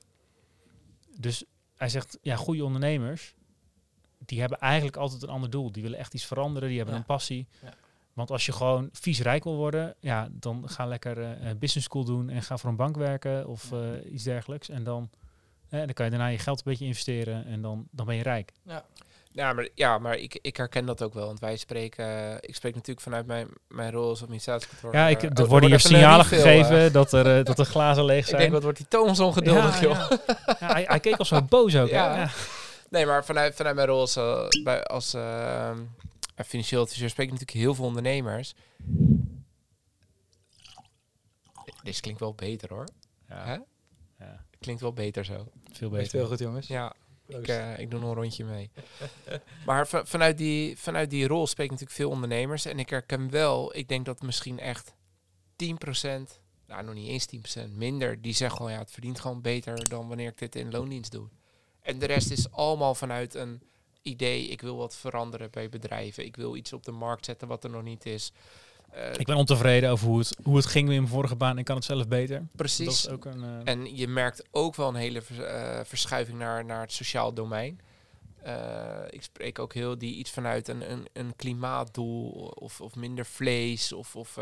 [1.17, 1.43] Dus
[1.75, 3.35] hij zegt, ja, goede ondernemers,
[4.25, 5.71] die hebben eigenlijk altijd een ander doel.
[5.71, 6.99] Die willen echt iets veranderen, die hebben Ja.
[7.01, 7.47] een passie.
[7.61, 7.73] Ja.
[8.13, 11.87] Want als je gewoon vies rijk wil worden, ja, dan ga lekker eh, eh, business
[11.87, 13.71] school doen en ga voor een bank werken of
[14.11, 14.69] iets dergelijks.
[14.69, 15.09] En dan,
[15.69, 18.23] eh, dan kan je daarna je geld een beetje investeren en dan, dan ben je
[18.23, 18.51] rijk.
[18.63, 18.85] Ja.
[19.31, 21.25] Ja, maar, ja, maar ik, ik herken dat ook wel.
[21.25, 22.05] Want wij spreken...
[22.05, 24.93] eh, ik spreek natuurlijk vanuit mijn, mijn rol als administratiekantoor.
[24.93, 26.31] Ja, ik, maar- er oh, worden hier even een signalen eh.
[26.31, 28.39] gegeven dat, er, eh, dat de glazen leeg Ik zijn.
[28.39, 30.09] denk, wat wordt die Thomas ongeduldig, Ja, joh.
[30.09, 30.19] ja.
[30.59, 31.89] Ja, hij, hij keek al zo boos ook.
[31.89, 32.15] Ja.
[32.15, 32.29] Ja.
[32.89, 35.71] Nee, maar vanuit, vanuit mijn rol als, eh, bij, als eh,
[36.45, 38.53] financieel adviseur spreek ik natuurlijk heel veel ondernemers.
[41.83, 42.87] Dit klinkt wel beter hoor.
[43.29, 43.63] Ja.
[44.19, 45.33] Ja, Klinkt wel beter zo.
[45.71, 46.25] veel Echt heel beter.
[46.27, 46.67] goed, jongens.
[46.67, 46.93] Ja,
[47.27, 48.71] ik, eh, ik doe nog een rondje mee.
[49.65, 52.65] maar va- vanuit, die, vanuit die rol spreek ik natuurlijk veel ondernemers.
[52.65, 54.93] En ik herken wel, ik denk dat misschien echt
[55.55, 59.89] 10%, nou nog niet eens 10%, minder, die zeggen gewoon ja, het verdient gewoon beter
[59.89, 61.27] dan wanneer ik dit in loondienst doe.
[61.81, 63.61] En de rest is allemaal vanuit een
[64.01, 66.25] idee, ik wil wat veranderen bij bedrijven.
[66.25, 68.31] Ik wil iets op de markt zetten wat er nog niet is.
[68.91, 71.57] Eh, Ik ben ontevreden over hoe het, hoe het ging in mijn vorige baan.
[71.57, 72.47] Ik kan het zelf beter.
[72.55, 72.85] precies.
[72.85, 73.43] Dat is ook een...
[73.43, 77.79] eh, En je merkt ook wel een hele eh, verschuiving naar, naar het sociaal domein.
[79.09, 83.93] Ik spreek ook heel die iets vanuit een, een, een klimaatdoel of, of minder vlees
[83.93, 84.37] of, of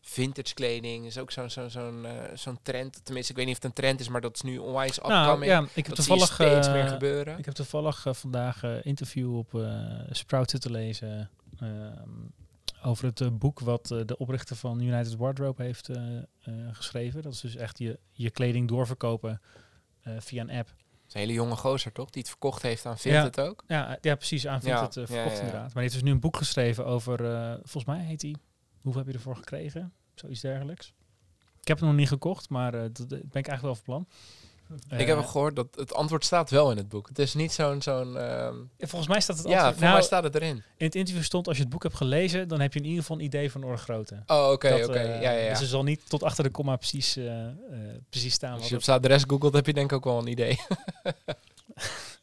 [0.00, 3.00] vintage kleding is ook zo'n zo'n zo'n zo'n trend.
[3.04, 5.22] Tenminste, ik weet niet of het een trend is, maar dat is nu onwijs nou,
[5.24, 5.50] upcoming.
[5.52, 6.32] ja, ik heb dat toevallig...
[6.32, 7.38] steeds meer gebeuren.
[7.38, 9.66] Ik heb toevallig vandaag een interview op
[10.10, 11.30] Sprout zitten lezen
[11.60, 12.08] ehm,
[12.86, 16.02] over het eh, boek wat eh, de oprichter van United Wardrobe heeft eh,
[16.72, 17.22] geschreven.
[17.22, 19.40] Dat is dus echt je, je kleding doorverkopen
[20.18, 20.68] via een app.
[20.68, 22.10] Dat is een hele jonge gozer, toch?
[22.10, 23.22] Die het verkocht heeft aan Ja.
[23.22, 23.64] Vinted ook.
[23.66, 24.46] Ja, ja precies.
[24.46, 25.62] Aan Vinted ja, verkocht inderdaad.
[25.62, 27.18] Maar die heeft dus nu een boek geschreven over,
[27.56, 28.34] volgens mij heet hij,
[28.80, 29.92] hoeveel heb je ervoor gekregen?
[30.14, 30.92] Zoiets dergelijks.
[31.60, 34.06] Ik heb het nog niet gekocht, maar dat ben ik eigenlijk wel van plan.
[34.98, 37.08] Ik heb Eh, gehoord dat het antwoord staat wel in het boek.
[37.08, 37.82] Het is niet zo'n...
[37.82, 40.56] zo'n ehm, Volgens mij staat het ja, antwoord- voor nou, mij staat het erin.
[40.76, 43.00] In het interview stond, als je het boek hebt gelezen, dan heb je in ieder
[43.00, 44.22] geval een idee van orde grootte.
[44.26, 44.92] Oh, oké, oké.
[44.98, 45.50] eh, ja, ja, ja.
[45.50, 47.52] Dus er zal niet tot achter de komma precies, eh, eh,
[48.10, 48.52] precies staan.
[48.52, 50.58] Als je op het- zijn adres googelt, heb je denk ik ook wel een idee.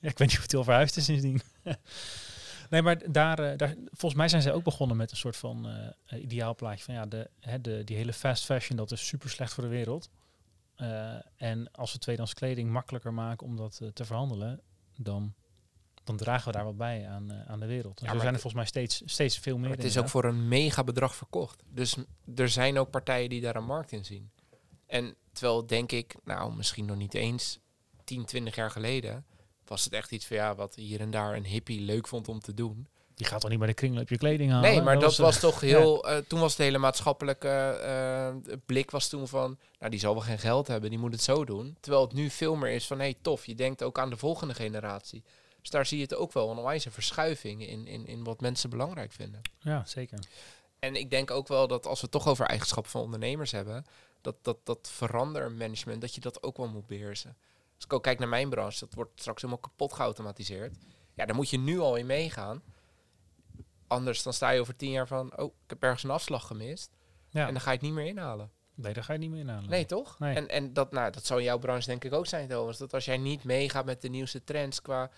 [0.02, 1.42] ja, ik weet niet of het heel verhuisd is sindsdien.
[2.70, 5.68] nee, maar daar, daar, volgens mij zijn ze ook begonnen met een soort van
[6.22, 9.64] ideaalplaatje van ja, de, hè, de, die hele fast fashion, dat is super slecht voor
[9.64, 10.10] de wereld.
[10.76, 14.62] Eh, en als we tweedehands kleding makkelijker maken om dat eh, te verhandelen,
[14.96, 15.34] dan,
[16.04, 18.00] dan dragen we daar wat bij aan, eh, aan de wereld.
[18.00, 19.70] En Ja, zo zijn er volgens mij steeds, steeds veel meer.
[19.70, 21.64] Het is ook voor een mega bedrag verkocht.
[21.68, 21.98] Dus
[22.36, 24.32] er zijn ook partijen die daar een markt in zien.
[24.86, 27.60] En terwijl denk ik, nou misschien nog niet eens
[28.04, 29.26] 10, 20 jaar geleden,
[29.66, 32.40] was het echt iets van ja, wat hier en daar een hippie leuk vond om
[32.40, 32.88] te doen.
[33.16, 34.70] Je gaat toch niet bij de kringloop je kleding halen?
[34.70, 36.08] Nee, maar dat eh, was toch heel.
[36.10, 39.58] eh, toen was de hele maatschappelijke eh, blik was toen van.
[39.80, 41.78] Nou, die zal wel geen geld hebben, die moet het zo doen.
[41.80, 44.18] Terwijl het nu veel meer is van hé, hey, tof, je denkt ook aan de
[44.18, 45.24] volgende generatie.
[45.62, 48.70] Dus daar zie je het ook wel een onwijze verschuiving in, in, in wat mensen
[48.70, 49.42] belangrijk vinden.
[49.60, 50.20] Ja, zeker.
[50.80, 53.86] En ik denk ook wel dat als we het toch over eigenschappen van ondernemers hebben,
[54.22, 57.38] dat dat, dat verandermanagement, dat je dat ook wel moet beheersen.
[57.76, 60.76] Als ik ook kijk naar mijn branche, dat wordt straks helemaal kapot geautomatiseerd.
[61.14, 62.62] Ja, daar moet je nu al in meegaan.
[63.94, 66.92] Anders dan sta je over tien jaar van, oh, ik heb ergens een afslag gemist.
[67.30, 67.48] Ja.
[67.48, 68.52] En dan ga je het niet meer inhalen.
[68.76, 69.70] Nee, daar ga je niet meer inhalen.
[69.70, 70.20] Nee, toch?
[70.20, 70.36] Nee.
[70.36, 72.78] En, en dat, nou, dat zou in jouw branche denk ik ook zijn, Thomas.
[72.78, 75.10] Dat als jij niet meegaat met de nieuwste trends qua...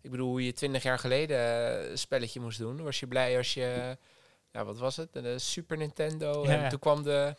[0.00, 2.82] Ik bedoel, hoe je twintig jaar geleden eh, een spelletje moest doen.
[2.82, 3.96] Was je blij als je...
[4.52, 5.12] Ja, wat was het?
[5.12, 6.44] De Super Nintendo.
[6.46, 7.34] Ja, En toen kwam de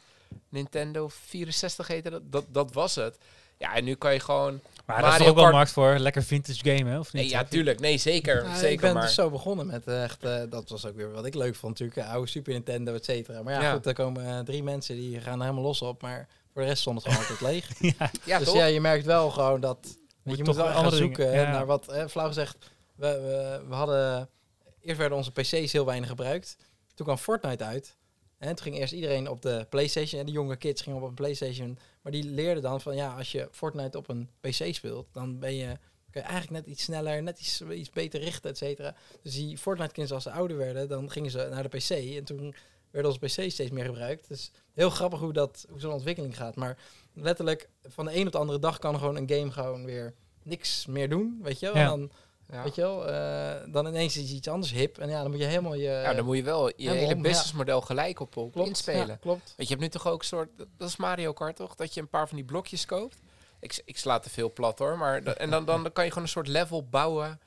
[0.50, 2.32] Nintendo 64 heette dat.
[2.32, 2.46] dat.
[2.50, 3.18] Dat was het.
[3.58, 4.62] Ja, en nu kan je gewoon...
[4.86, 7.00] Maar dat is Mario toch ook wel Kart- markt voor lekker vintage game, hè?
[7.00, 7.22] Of niet?
[7.22, 7.80] Nee, ja, tuurlijk.
[7.80, 8.44] Nee, zeker.
[8.44, 9.02] Ja, zeker ik ben maar...
[9.04, 11.80] dus zo begonnen met eh, echt, eh, dat was ook weer wat ik leuk vond
[11.80, 13.44] natuurlijk, eh, oude Super Nintendo, et cetera.
[13.44, 13.74] Maar ja, Ja.
[13.74, 16.68] goed, er komen eh, drie mensen die gaan er helemaal los op, maar voor de
[16.68, 17.68] rest stond het gewoon altijd leeg.
[17.98, 18.56] ja, ja, dus toch?
[18.56, 19.90] ja, je merkt wel gewoon dat, je,
[20.24, 22.58] Moet je toch moet wel gaan zoeken naar wat, eh, flauw gezegd,
[22.96, 24.30] we, we, we hadden,
[24.82, 26.58] eerst werden onze PC's heel weinig gebruikt.
[26.96, 27.96] Toen kwam Fortnite uit.
[28.44, 30.20] En toen ging eerst iedereen op de PlayStation.
[30.20, 31.78] En de jonge kids gingen op een PlayStation.
[32.02, 35.56] Maar die leerden dan van ja, als je Fortnite op een PC speelt, dan ben
[35.56, 35.78] je,
[36.12, 38.96] kun je eigenlijk net iets sneller, net iets, iets beter richten, et cetera.
[39.22, 41.90] Dus die Fortnite-kids, als ze ouder werden, dan gingen ze naar de PC.
[41.90, 42.56] En toen
[42.92, 44.28] werd onze PC steeds meer gebruikt.
[44.28, 46.56] Dus heel grappig hoe, dat, hoe zo'n ontwikkeling gaat.
[46.56, 46.78] Maar
[47.14, 50.14] letterlijk, van de een op de andere dag kan gewoon een game gewoon weer
[50.44, 51.40] niks meer doen.
[51.42, 51.76] Weet je wel?
[51.76, 51.82] Ja.
[51.82, 52.12] En dan,
[52.50, 52.64] Ja.
[52.64, 54.98] weet je wel, eh, dan ineens is iets anders hip.
[54.98, 55.82] En ja, dan moet je helemaal je...
[55.82, 57.22] Ja, dan moet je wel je hele ja.
[57.22, 59.08] businessmodel gelijk op, op klopt, inspelen.
[59.08, 59.44] ja, klopt.
[59.44, 61.76] Weet je, je hebt nu toch ook een soort, dat is Mario Kart toch?
[61.76, 63.22] Dat je een paar van die blokjes koopt.
[63.60, 66.34] Ik, ik sla te veel plat hoor, maar en dan, dan kan je gewoon een
[66.34, 67.40] soort level bouwen.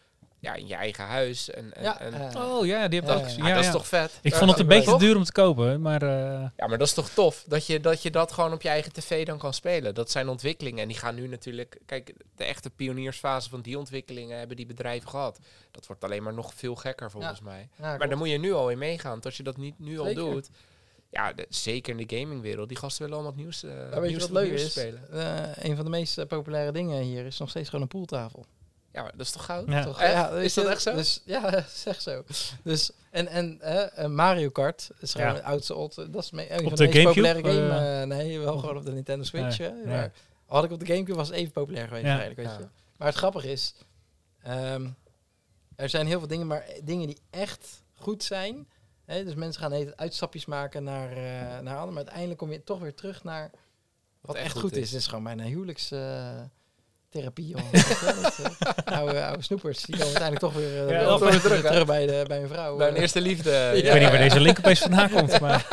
[0.47, 1.51] Ja, in je eigen huis.
[1.51, 3.25] En, en, Ja, en- eh, Oh ja, die heb ik Ja, ook ja.
[3.27, 3.43] gezien.
[3.43, 4.19] ja, Ja, dat is toch vet?
[4.23, 6.09] Ik vond het een beetje duur om te kopen, maar eh,
[6.57, 8.93] Ja, maar dat is toch tof dat je, dat je dat gewoon op je eigen
[8.93, 9.95] tv dan kan spelen.
[9.95, 10.83] Dat zijn ontwikkelingen.
[10.83, 11.79] En die gaan nu natuurlijk.
[11.87, 15.39] Kijk, de echte pioniersfase van die ontwikkelingen hebben die bedrijven gehad.
[15.71, 17.69] Dat wordt alleen maar nog veel gekker volgens mij.
[17.79, 19.11] ja, Maar daar moet je nu al in meegaan.
[19.11, 20.23] Want als je dat niet nu al Zeker.
[20.23, 20.49] doet.
[21.11, 22.69] Ja, de- zeker in de gamingwereld.
[22.69, 23.61] Die gasten willen allemaal het nieuws,
[24.01, 24.71] weet je wat leuk is?
[24.71, 25.11] spelen.
[25.13, 28.45] Eh, een van de meest populaire dingen hier is nog steeds gewoon een pooltafel.
[28.97, 29.69] Ja, maar dat is toch goud?
[29.69, 29.85] ja.
[29.85, 30.31] Toch?
[30.31, 30.95] Weet Is dat echt zo?
[30.95, 32.25] Dus, ja, is echt zo.
[32.63, 35.41] Dus, en en eh, eh, Mario Kart is gewoon Ja.
[35.41, 35.95] oudste old.
[35.95, 37.69] Dat is een Op van de de, meest populaire game.
[37.69, 39.59] eh, eh, nee, wel gewoon op de Nintendo Switch.
[39.59, 39.75] Nee, hè.
[39.75, 39.85] nee.
[39.87, 40.13] Maar
[40.47, 42.19] had ik op de Gamecube was het even populair geweest Ja.
[42.19, 42.41] eigenlijk.
[42.49, 42.59] Weet Ja.
[42.59, 42.69] je.
[42.97, 43.75] Maar het grappige is,
[44.43, 44.89] ehm,
[45.77, 48.69] er zijn heel veel dingen, maar dingen die echt goed zijn.
[49.05, 51.87] Hè, dus mensen gaan heet het uitstapjes maken naar, eh naar anderen.
[51.89, 53.51] Maar uiteindelijk kom je toch weer terug naar
[54.21, 54.91] wat, echt goed is.
[54.91, 55.91] Dit is gewoon mijn huwelijks...
[57.17, 61.31] therapie, eh, oude, oude snoepers, die komen uiteindelijk toch weer, eh, Ja, wel dat weer
[61.31, 62.77] weer terug, terug, bij, de, bij een vrouw.
[62.77, 63.01] Bij een eh.
[63.01, 63.51] eerste liefde.
[63.75, 65.67] Ik weet niet waar deze link opeens vandaan komt, maar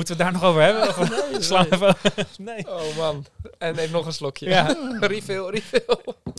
[0.00, 0.88] moeten we het daar nog over hebben?
[0.88, 1.72] Of Nee, slaan nee.
[1.80, 1.96] even...
[2.54, 2.68] Nee.
[2.68, 3.24] Oh man.
[3.58, 4.48] En neem nog een slokje.
[4.48, 4.76] Ja.
[5.00, 5.84] refill, refill.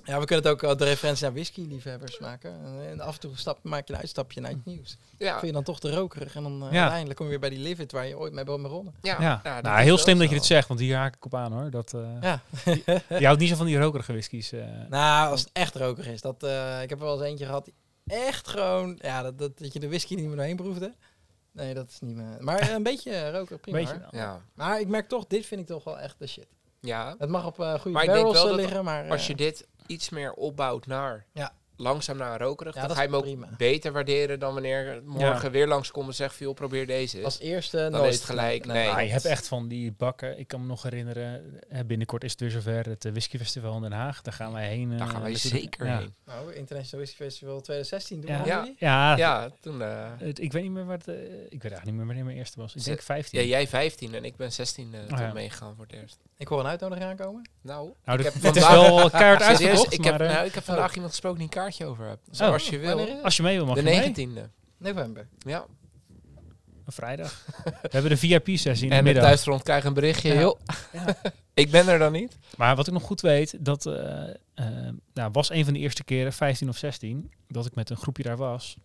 [0.03, 2.55] Ja, we kunnen het ook eh, de referentie naar whisky-liefhebbers maken.
[2.89, 4.97] En af en toe stap, maak je een uitstapje naar het nieuws.
[5.17, 6.79] Ja, Vind je dan toch te rokerig en dan eh, Ja.
[6.79, 8.93] uiteindelijk kom je weer bij die livid waar je ooit mee bent begonnen.
[9.01, 9.41] ja.
[9.43, 11.69] Ja, nou, heel slim dat je dit zegt, want hier haak ik op aan hoor.
[11.69, 12.41] Dat, eh Ja.
[13.19, 14.51] Je houdt niet zo van die rokerige whiskies.
[14.51, 14.63] eh.
[14.89, 16.21] Nou, als het echt rokerig is.
[16.21, 17.73] Dat, eh, ik heb er wel eens eentje gehad die
[18.07, 18.99] echt gewoon...
[19.01, 20.93] Ja, dat, dat, dat je de whisky niet meer doorheen proefde.
[21.51, 22.37] Nee, dat is niet meer...
[22.39, 23.77] Maar eh, een beetje rokerig, prima.
[23.77, 24.07] Beetje hoor.
[24.11, 24.21] wel.
[24.21, 24.41] Ja.
[24.53, 26.47] Maar ik merk toch, dit vind ik toch wel echt de shit.
[26.79, 29.09] ja, Het mag op eh goede Maar barrels eh, dat liggen, maar...
[29.09, 31.53] als eh, je dit iets meer opbouwt naar Ja.
[31.81, 33.47] Langzaam naar een rokerig, Ja, dan dat ga je hem ook prima.
[33.57, 37.25] beter waarderen dan wanneer morgen weer langskomt en zegt, joh, probeer deze eens.
[37.25, 38.09] als eerste Dan nooit.
[38.09, 38.89] is het gelijk, nee.
[38.89, 40.39] Ah, je hebt echt van die bakken.
[40.39, 42.85] Ik kan me nog herinneren, eh, binnenkort is het weer zover.
[42.89, 44.21] Het eh, whiskyfestival in Den Haag.
[44.21, 44.89] Daar gaan wij heen.
[44.89, 45.63] Daar eh, gaan wij natuurlijk.
[45.63, 45.97] zeker ja.
[45.97, 46.13] heen.
[46.25, 48.41] Nou, International Whisky Festival 2016 doen Ja.
[48.41, 48.59] we Ja.
[48.59, 48.75] jullie?
[48.79, 49.81] Ja, Ja, toen...
[49.81, 51.07] eh, het- ik weet niet meer wat.
[51.07, 52.75] eh, ik weet eigenlijk niet meer wanneer mijn eerste was.
[52.75, 53.39] Ik denk 15.
[53.39, 55.33] ja, jij 15 en ik ben 16 eh, toen ja.
[55.33, 56.17] meegegaan voor het eerst.
[56.37, 57.49] Ik hoor een uitnodiging aankomen.
[57.61, 59.93] Nou, nou, ik heb het is vandaag- wel serieus, uitverkocht.
[59.93, 61.53] ik heb, eh, nou, ik heb vandaag iemand gesproken die een
[61.83, 62.25] over hebt.
[62.29, 62.47] Dus Oh.
[62.51, 64.27] als je wil, als je mee wil, mag de je mee.
[64.37, 64.49] 19e.
[64.77, 65.27] November.
[65.39, 65.65] Ja.
[66.85, 67.45] Een vrijdag.
[67.81, 69.23] We hebben de VIP-sessie in de En de middag.
[69.23, 70.33] thuisfront krijgen een berichtje.
[70.33, 70.39] Ja.
[70.39, 70.59] Joh,
[70.93, 71.15] Ja.
[71.53, 72.37] ik ben er dan niet.
[72.57, 74.65] Maar wat ik nog goed weet, dat eh, eh,
[75.13, 78.23] nou, was een van de eerste keren, 15 of 16, dat ik met een groepje
[78.23, 78.75] daar was.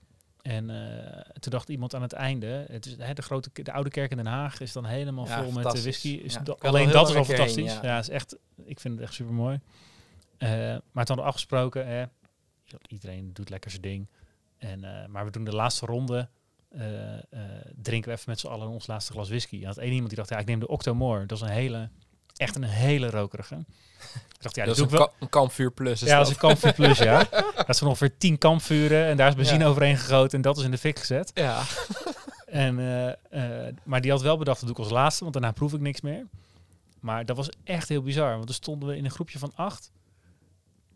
[0.42, 3.90] En eh, toen dacht iemand aan het einde, het is, hè, de, grote, de oude
[3.90, 6.08] kerk in Den Haag is dan helemaal Ja, vol met de whisky.
[6.08, 7.56] Is da- alleen al dat is al fantastisch.
[7.56, 7.80] heen, ja.
[7.82, 7.98] ja.
[7.98, 9.60] is echt, ik vind het echt super mooi.
[10.38, 12.04] maar toen hadden we afgesproken, hè,
[12.88, 14.06] iedereen doet lekker zijn ding.
[14.58, 16.28] En, eh, maar we doen de laatste ronde.
[16.70, 17.20] eh, eh,
[17.82, 19.60] drinken we even met z'n allen ons laatste glas whisky.
[19.60, 21.26] En had één iemand die dacht, ja, ik neem de Octomore.
[21.26, 21.88] Dat is een hele,
[22.36, 23.54] echt een hele rokerige.
[23.54, 25.06] Ik dacht, ja, dat is een, ik wel.
[25.06, 26.00] ka- een kampvuur plus.
[26.00, 26.26] Ja, dat dat.
[26.26, 27.18] is een kampvuur plus, ja.
[27.66, 29.70] Dat zijn ongeveer tien kampvuren en daar is benzine Ja.
[29.70, 31.30] overheen gegoten en dat is in de fik gezet.
[31.34, 31.62] ja.
[32.46, 32.74] En,
[33.84, 36.00] maar die had wel bedacht, dat doe ik als laatste, want daarna proef ik niks
[36.00, 36.26] meer.
[37.00, 39.90] Maar dat was echt heel bizar, want toen stonden we in een groepje van acht.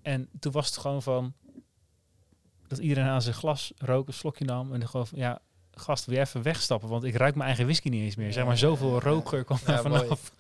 [0.03, 1.33] En toen was het gewoon van,
[2.71, 5.39] dat iedereen aan zijn glas rook, een slokje nam en dan gewoon van, ja,
[5.75, 8.33] gast, wil je even wegstappen, want ik ruik mijn eigen whisky niet eens meer.
[8.33, 10.01] Zeg maar, zoveel rookgeur kwam Ja, daar mooi.
[10.03, 10.33] vanaf.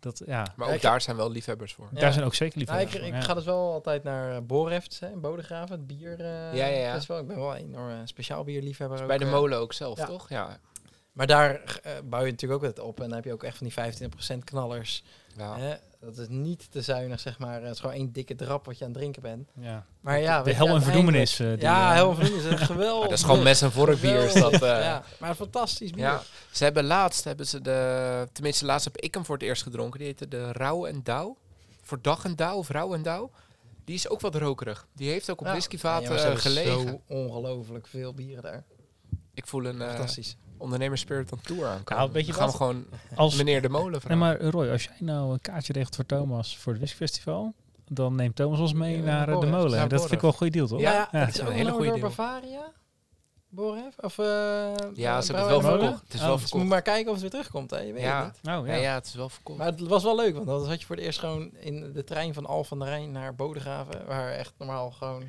[0.00, 1.88] Dat, ja, Maar ook ik- daar zijn wel liefhebbers voor.
[1.92, 2.00] Ja.
[2.00, 3.28] daar zijn ook zeker Nou, liefhebbers ik, voor, ik ja.
[3.28, 6.20] ga dus wel altijd naar uh, Borefts hè, in Bodegraven, het bier.
[6.20, 6.92] eh, Ja, ja, ja.
[6.92, 7.18] festival.
[7.18, 9.06] Ik ben wel een enorme speciaal bierliefhebber.
[9.06, 9.32] Bij ook, de eh.
[9.32, 10.06] molen ook zelf, ja.
[10.06, 10.28] toch?
[10.28, 10.58] Ja.
[11.18, 12.96] Maar daar eh, bouw je natuurlijk ook het op.
[13.00, 15.04] En dan heb je ook echt van die 25% knallers.
[15.36, 15.58] ja.
[15.58, 15.74] Hè?
[16.00, 17.62] Dat is niet te zuinig, zeg maar.
[17.62, 19.48] Het is gewoon één dikke drap wat je aan het drinken bent.
[19.60, 19.86] ja.
[20.00, 21.38] Maar ja, de weet je, hel en verdoemenis.
[21.38, 22.98] eh, die, ja, eh, hel en verdoemenis geweldig.
[23.00, 24.24] Maar dat is gewoon mes en vork bier.
[24.24, 26.04] Is dat, eh, ja, maar fantastisch bier.
[26.04, 29.62] Ja, ze hebben laatst, hebben ze de, tenminste laatst heb ik hem voor het eerst
[29.62, 29.98] gedronken.
[29.98, 31.36] Die heette de Rauw en Douw.
[31.82, 33.30] Voor dag en Douw of Rauw en Douw.
[33.84, 34.86] Die is ook wat rokerig.
[34.94, 35.52] Die heeft ook op Ja.
[35.52, 36.88] whiskyvaten Ja, eh, gelegen.
[36.88, 38.64] zo ongelooflijk veel bieren daar.
[39.34, 40.36] Ik voel een eh Fantastisch.
[40.58, 42.02] Ondernemer spirit on tour aankomen.
[42.02, 42.56] Nou, weet je We gaan wat?
[42.56, 42.84] gewoon
[43.14, 44.18] als, meneer de molen Nee, vragen.
[44.18, 47.54] maar Roy, als jij nou een kaartje regelt voor Thomas voor het Whiskyfestival,
[47.88, 49.78] dan neemt Thomas ons mee Ja, naar eh, de molen.
[49.78, 50.80] Naar dat vind ik wel een goede deal, toch?
[50.80, 51.18] Ja, Ja, ja.
[51.18, 52.08] het is een ook hele hele goede door deal.
[52.08, 52.72] Bavaria.
[53.50, 53.98] Boref?
[53.98, 54.26] Of, eh,
[54.94, 56.02] ja, ze hebben het wel verkocht.
[56.02, 56.68] Het is Oh, wel Dus we verkocht.
[56.70, 57.70] maar kijken of het weer terugkomt.
[57.70, 57.78] Hè?
[57.78, 58.24] Je weet Ja.
[58.24, 58.54] het niet.
[58.56, 58.74] Oh, Ja.
[58.74, 58.80] ja.
[58.80, 59.58] ja, het is wel verkocht.
[59.58, 62.04] Maar het was wel leuk, want dan had je voor het eerst gewoon in de
[62.04, 65.22] trein van Al van der Rijn naar Bodegraven, waar echt normaal gewoon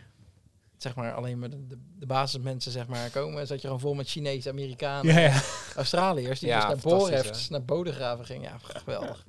[0.82, 3.94] zeg maar alleen maar de, de, de basismensen zeg maar komen, zat je gewoon vol
[3.94, 5.42] met Chinezen, Amerikanen, Ja, ja.
[5.76, 8.50] Australiërs die Ja, dus naar fantastisch, Borefts, naar Bodegraven gingen.
[8.52, 9.26] Ja, geweldig.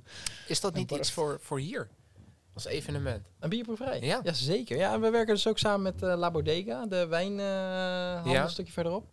[0.48, 1.01] Is dat En niet Borf.
[1.01, 1.88] iets voor, voor hier?
[2.55, 3.26] Als evenement.
[3.38, 4.01] Een bierproeverij.
[4.01, 4.20] Ja.
[4.22, 4.76] Ja, zeker.
[4.76, 8.42] Ja, en we werken dus ook samen met eh, La Bodega, de wijnhandel Ja.
[8.42, 9.07] een stukje verderop.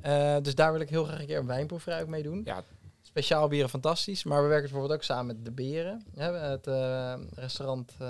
[0.00, 2.42] Eh, dus daar wil ik heel graag een keer een wijnproeverij ook mee doen.
[2.44, 2.64] Ja,
[3.10, 4.24] speciaal bieren fantastisch.
[4.24, 6.04] Maar we werken bijvoorbeeld ook samen met De Beren.
[6.14, 8.06] Ja, het eh, restaurant, eh,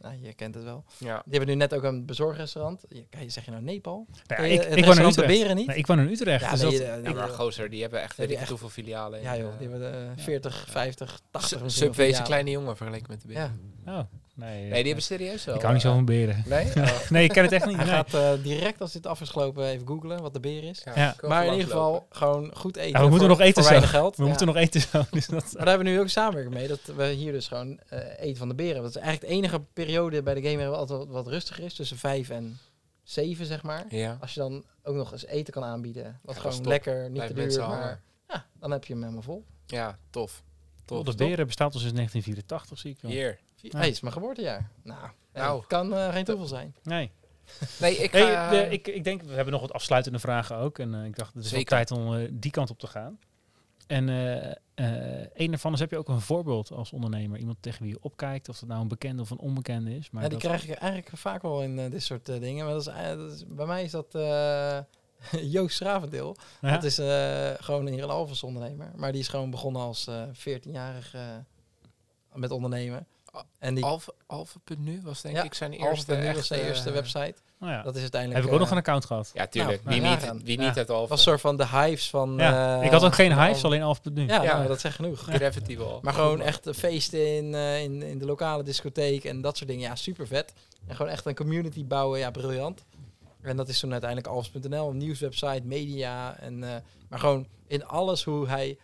[0.00, 0.84] nou, je kent het wel.
[0.98, 1.22] Ja.
[1.24, 2.84] Die hebben nu net ook een bezorgrestaurant.
[2.88, 4.06] Je, kan je, zeg je nou Nepal?
[4.26, 5.40] Ja, je ik, het ik woon in restaurant De Utrecht.
[5.40, 5.66] Beren niet?
[5.66, 6.44] Nee, ik woon in Utrecht.
[6.44, 8.68] Ja, dus nee, dat- eh, maar gozer, die hebben echt weet die ik echt- hoeveel
[8.68, 9.18] filialen.
[9.18, 12.18] in, ja joh, eh, die hebben eh, 40, 50, 80 Sub- misschien wel Subway is
[12.18, 12.24] een filialen.
[12.26, 13.36] kleine jongen vergeleken met de beer.
[13.36, 13.52] Ja,
[13.86, 14.00] oh,
[14.34, 15.54] nee, Nee, die hebben serieus wel.
[15.54, 16.42] ik hou niet zo eh, van beren.
[16.46, 16.66] Nee?
[16.76, 17.76] Oh, Nee, ik ken het echt niet.
[17.76, 17.94] hij nee.
[17.94, 20.82] gaat eh, direct als dit af is gelopen even googlen wat De Beer is.
[20.94, 22.92] ja, Maar in ieder geval gewoon goed eten.
[23.00, 23.86] We moeten voor- nog eten voor zo.
[23.86, 24.16] geld.
[24.16, 24.28] We Ja.
[24.28, 25.02] moeten nog eten zo.
[25.10, 26.68] Dus dat, Maar daar hebben we nu ook samenwerking mee.
[26.68, 28.82] Dat we hier dus gewoon eh, eten van de beren.
[28.82, 31.74] Dat is eigenlijk de enige periode bij de game waar altijd wat, rustiger is.
[31.74, 32.58] Tussen vijf en
[33.02, 33.84] zeven, zeg maar.
[33.88, 34.16] Ja.
[34.20, 36.18] Als je dan ook nog eens eten kan aanbieden.
[36.22, 37.58] Wat gewoon lekker, niet te duur.
[37.68, 39.44] Maar ja, dan heb je hem helemaal vol.
[39.66, 40.42] ja, tof.
[40.84, 41.04] Tof.
[41.04, 43.10] de beren bestaat al sinds 1984, zie ik wel.
[43.10, 43.38] Hier.
[43.70, 44.70] Hey, is mijn geboortejaar.
[44.82, 45.12] Nou, Nou.
[45.46, 45.64] nou.
[45.66, 46.74] kan eh, geen toeval zijn.
[46.82, 47.10] Nee.
[47.80, 48.50] Nee, ik Hey, ga...
[48.50, 50.78] de- ik, ik denk, we hebben nog wat afsluitende vragen ook.
[50.78, 53.18] En eh, ik dacht, het is wel tijd om eh, die kant op te gaan.
[53.86, 57.38] En een daarvan is, heb je ook een voorbeeld als ondernemer?
[57.38, 60.10] Iemand tegen wie je opkijkt, of dat nou een bekende of een onbekende is.
[60.10, 62.64] Maar Ja, die dat- krijg ik eigenlijk vaak wel in dit soort dingen.
[62.64, 64.06] Maar dat is, dat is- bij mij is dat
[65.54, 66.36] Joost Stravendeel.
[66.60, 66.70] Ja?
[66.72, 66.94] Dat is
[67.64, 68.90] gewoon een Alphas ondernemer.
[68.96, 71.14] Maar die is gewoon begonnen als eh 14-jarig
[72.34, 73.06] met ondernemen.
[73.58, 77.34] En die Alpha, Alpha.nu was denk Ja, ik zijn eerste, was eerste eh, website.
[77.58, 77.82] Nou ja.
[77.82, 78.40] Dat is uiteindelijk...
[78.40, 79.30] heb ik ook nog eh, een account gehad.
[79.34, 79.84] Ja, tuurlijk.
[79.84, 80.66] Nou, wie niet, wie Ja.
[80.66, 81.08] niet uit Alpha?
[81.08, 82.34] was een soort van de hives van...
[82.36, 84.26] Ja, eh, ik had ook geen hives, alleen Alpha.nu.
[84.26, 84.56] Ja, Ja.
[84.56, 85.20] nou, dat zegt genoeg.
[85.20, 85.98] Gravity wel.
[86.02, 89.88] Maar gewoon echt feesten in, eh, in, in de lokale discotheek en dat soort dingen.
[89.88, 90.52] Ja, super vet.
[90.86, 92.84] En gewoon echt een community bouwen, ja, briljant.
[93.42, 96.36] En dat is toen uiteindelijk alfs.nl, een nieuwswebsite, media.
[96.38, 96.70] En, eh,
[97.08, 98.78] maar gewoon in alles hoe hij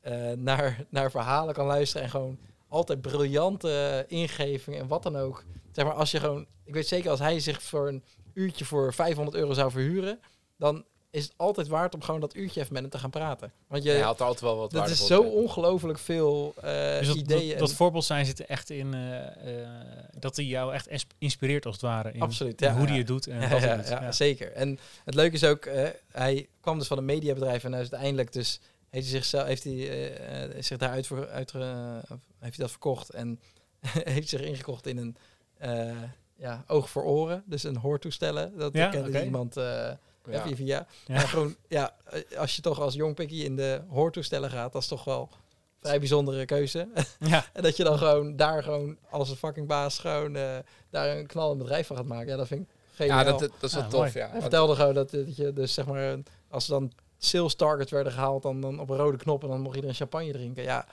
[0.00, 2.02] eh, naar, naar verhalen kan luisteren.
[2.04, 2.38] En gewoon
[2.70, 5.44] altijd briljante ingevingen en wat dan ook.
[5.72, 6.46] Zeg maar, als je gewoon...
[6.64, 8.02] Ik weet zeker, als hij zich voor een
[8.34, 10.20] uurtje voor 500 euro zou verhuren...
[10.58, 13.52] dan is het altijd waard om gewoon dat uurtje even met hem te gaan praten.
[13.68, 17.16] Want je, Hij had altijd wel wat dat is zo ongelooflijk veel eh, Dus dat,
[17.16, 17.48] ideeën.
[17.50, 19.68] dat, dat voorbeeld zijn zit er echt in eh, eh,
[20.18, 22.12] dat hij jou echt ins- inspireert als het ware.
[22.12, 22.88] In, Absoluut, in ja, hoe ja.
[22.88, 23.88] hij het doet en ja, wat hij ja, doet.
[23.88, 24.12] ja, Ja.
[24.12, 24.52] zeker.
[24.52, 27.90] En het leuke is ook, eh, hij kwam dus van een mediabedrijf en hij is
[27.90, 28.60] uiteindelijk dus
[28.90, 33.10] heeft hij zichzelf heeft hij eh, eh, zich daaruit voor uit heeft hij dat verkocht
[33.10, 33.40] en
[34.14, 35.16] heeft zich ingekocht in een
[35.58, 35.96] eh,
[36.36, 38.56] ja, oog voor oren, dus een hoortoestellen.
[38.58, 39.22] Dat Ja, kende oké.
[39.22, 39.90] iemand eh
[40.30, 40.42] Ja.
[40.46, 40.86] via via.
[41.06, 41.14] Ja.
[41.14, 41.96] En gewoon ja,
[42.36, 45.38] als je toch als jong pikkie in de hoortoestellen gaat, dat is toch wel een
[45.80, 46.88] vrij bijzondere keuze.
[47.18, 47.44] Ja.
[47.52, 50.58] En dat je dan gewoon daar gewoon als een fucking baas gewoon eh,
[50.90, 52.28] daar een knallend bedrijf van gaat maken.
[52.28, 53.18] Ja, dat vind ik geniaal.
[53.18, 54.12] Ja, dat, dat is wel Ja, tof, mooi.
[54.14, 54.40] ja.
[54.40, 56.18] Vertelde gewoon dat, dat je dus zeg maar,
[56.48, 56.92] als dan
[57.24, 60.32] sales targets werden gehaald, dan, dan op een rode knop en dan mocht iedereen champagne
[60.32, 60.62] drinken.
[60.62, 60.86] Ja,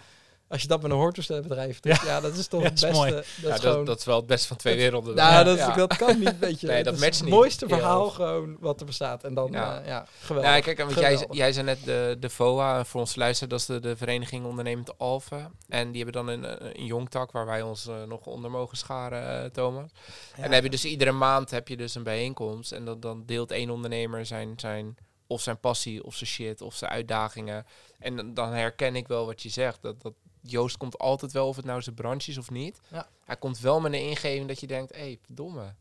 [0.49, 2.19] als je dat met een hoortoestellenbedrijf doet, ja.
[2.21, 2.91] dat is toch Ja, het beste.
[2.97, 3.11] mooi.
[3.11, 3.85] Dat ja, is dat, gewoon...
[3.85, 5.15] dat is wel het beste van twee werelden.
[5.15, 5.43] nou, Ja.
[5.43, 5.73] dat, is- Ja.
[5.75, 6.67] dat kan niet, weet je.
[6.71, 7.75] Nee, dat matcht het mooiste Ja.
[7.75, 9.23] verhaal gewoon wat er bestaat.
[9.23, 9.73] En dan, Ja.
[9.75, 10.51] ja, ja geweldig.
[10.51, 11.37] Ja, kijk, want jij, Geweldig.
[11.37, 14.97] jij zei net de, de VOA, voor ons luisteren, dat is de, de Vereniging Ondernemend
[14.97, 15.51] Alphen.
[15.67, 19.43] En die hebben dan een, een jongtak waar wij ons eh, nog onder mogen scharen,
[19.43, 19.89] eh, Thomas.
[20.35, 22.71] En dan heb je dus iedere maand heb je dus een bijeenkomst.
[22.71, 24.97] En dan, dan deelt één ondernemer zijn, zijn,
[25.27, 27.65] of zijn passie, of zijn shit, of zijn uitdagingen.
[27.99, 29.81] En dan, dan herken ik wel wat je zegt.
[29.81, 32.79] Dat, dat Joost komt altijd wel, of het nou zijn branche is of niet.
[32.91, 33.07] Ja.
[33.25, 35.73] Hij komt wel met een ingeving dat je denkt, hé, hey, verdomme.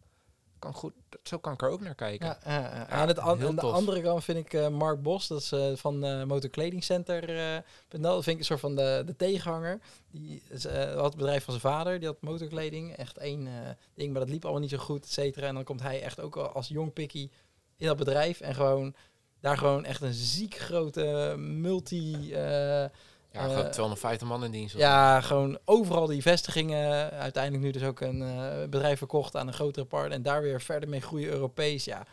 [0.59, 0.92] Kan goed,
[1.22, 2.26] zo kan ik er ook naar kijken.
[2.26, 2.74] Ja, ja, ja.
[2.76, 5.40] Ja, aan, het, an- heel aan de andere kant vind ik eh, Mark Bos, dat
[5.40, 7.38] is eh, van eh Motorkledingcenter.
[7.55, 7.59] eh,
[8.01, 9.80] .nl, dat vind ik een soort van de, de tegenhanger.
[10.11, 12.92] Die is, had het bedrijf van zijn vader, die had motorkleding.
[12.97, 13.53] Echt één eh,
[13.94, 15.47] ding, maar dat liep allemaal niet zo goed, et cetera.
[15.47, 17.30] En dan komt hij echt ook al als jong pikkie
[17.76, 18.40] in dat bedrijf.
[18.40, 18.94] En gewoon
[19.41, 22.32] daar gewoon echt een ziek grote multi...
[22.32, 22.89] eh, Ja,
[23.32, 24.76] Eh, gewoon 250 man in dienst.
[24.76, 27.11] ja, gewoon overal die vestigingen.
[27.11, 30.12] Uiteindelijk nu dus ook een eh, bedrijf verkocht aan een grotere partner.
[30.12, 31.84] En daar weer verder mee groeien Europees.
[31.84, 32.07] Ja,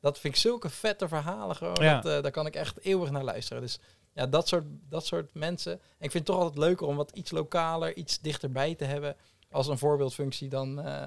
[0.00, 1.76] dat vind ik zulke vette verhalen gewoon.
[1.80, 2.00] Ja.
[2.00, 3.62] Dat, eh, daar kan ik echt eeuwig naar luisteren.
[3.62, 3.78] Dus
[4.12, 5.72] ja, dat soort, dat soort mensen.
[5.72, 9.16] En ik vind het toch altijd leuker om wat iets lokaler, iets dichterbij te hebben.
[9.50, 11.02] Als een voorbeeldfunctie dan eh,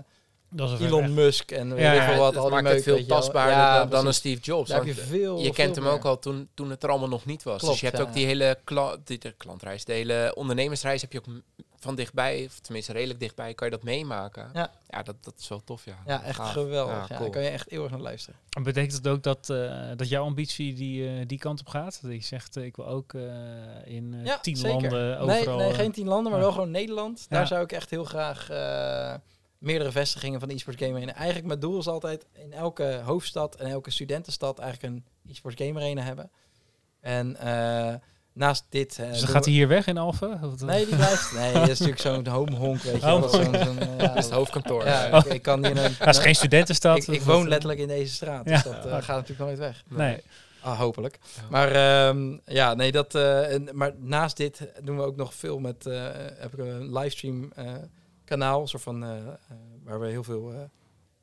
[0.52, 2.34] Dat is een Elon Musk en weet Ja, ik ja, veel Ja, wat.
[2.34, 4.14] het al die maakt het veel tastbaarder Ja, dan, dan een.
[4.14, 4.72] Steve Jobs.
[4.72, 7.26] Heb je veel je veel kent hem ook al toen, toen het er allemaal nog
[7.26, 7.58] niet was.
[7.60, 8.08] Klopt, dus je hebt ja.
[8.08, 11.26] ook die hele kla die, de klantreis, de hele ondernemersreis heb je ook
[11.80, 14.50] van dichtbij, of tenminste redelijk dichtbij, kan je dat meemaken.
[14.54, 14.72] Ja.
[14.88, 15.98] ja dat, dat is wel tof, ja.
[16.06, 16.52] Ja, echt Gaaf.
[16.52, 16.94] geweldig.
[16.96, 17.20] Ja, Ja, cool.
[17.20, 18.40] daar kan je echt eeuwig naar luisteren.
[18.58, 22.00] En Betekent het ook dat, eh, dat jouw ambitie die, eh, die kant op gaat?
[22.02, 23.22] Dat je zegt, eh, ik wil ook eh,
[23.86, 24.72] in Ja, tien zeker.
[24.72, 25.58] landen Nee, overal...
[25.58, 26.46] nee, eh, geen tien landen, maar ja.
[26.46, 27.26] wel gewoon Nederland.
[27.30, 27.46] Daar Ja.
[27.48, 29.14] zou ik echt heel graag eh,
[29.60, 31.14] meerdere vestigingen van de e-sports game arena.
[31.16, 35.80] Eigenlijk mijn doel is altijd in elke hoofdstad en elke studentenstad eigenlijk een e-sports game
[35.80, 36.32] arena hebben.
[37.02, 37.94] En eh,
[38.34, 39.00] naast dit...
[39.00, 40.44] eh, dus dan gaat hij hier weg in Alphen?
[40.44, 41.34] Of- Nee, die blijft...
[41.34, 43.00] Nee, dat is natuurlijk zo'n home honk, weet je.
[43.00, 44.86] Dat zo'n- zo'n, eh, ja, Dat is het hoofdkantoor.
[44.86, 45.18] ja, Ja.
[45.18, 46.98] ik, ik kan hier een, Dat is geen studentenstad.
[46.98, 48.54] ik, ik of woon letterlijk in deze straat, Ja.
[48.54, 49.84] dus dat gaat natuurlijk nooit weg.
[49.88, 50.22] Nee.
[50.62, 51.20] Ah, hopelijk.
[51.50, 53.16] Maar ehm, ja, nee, dat.
[53.16, 55.86] eh, en, maar naast dit doen we ook nog veel met.
[55.86, 56.04] eh
[56.38, 57.74] heb ik een livestream eh,
[58.30, 59.34] kanaal, soort van eh, eh,
[59.84, 60.60] waar we heel veel eh,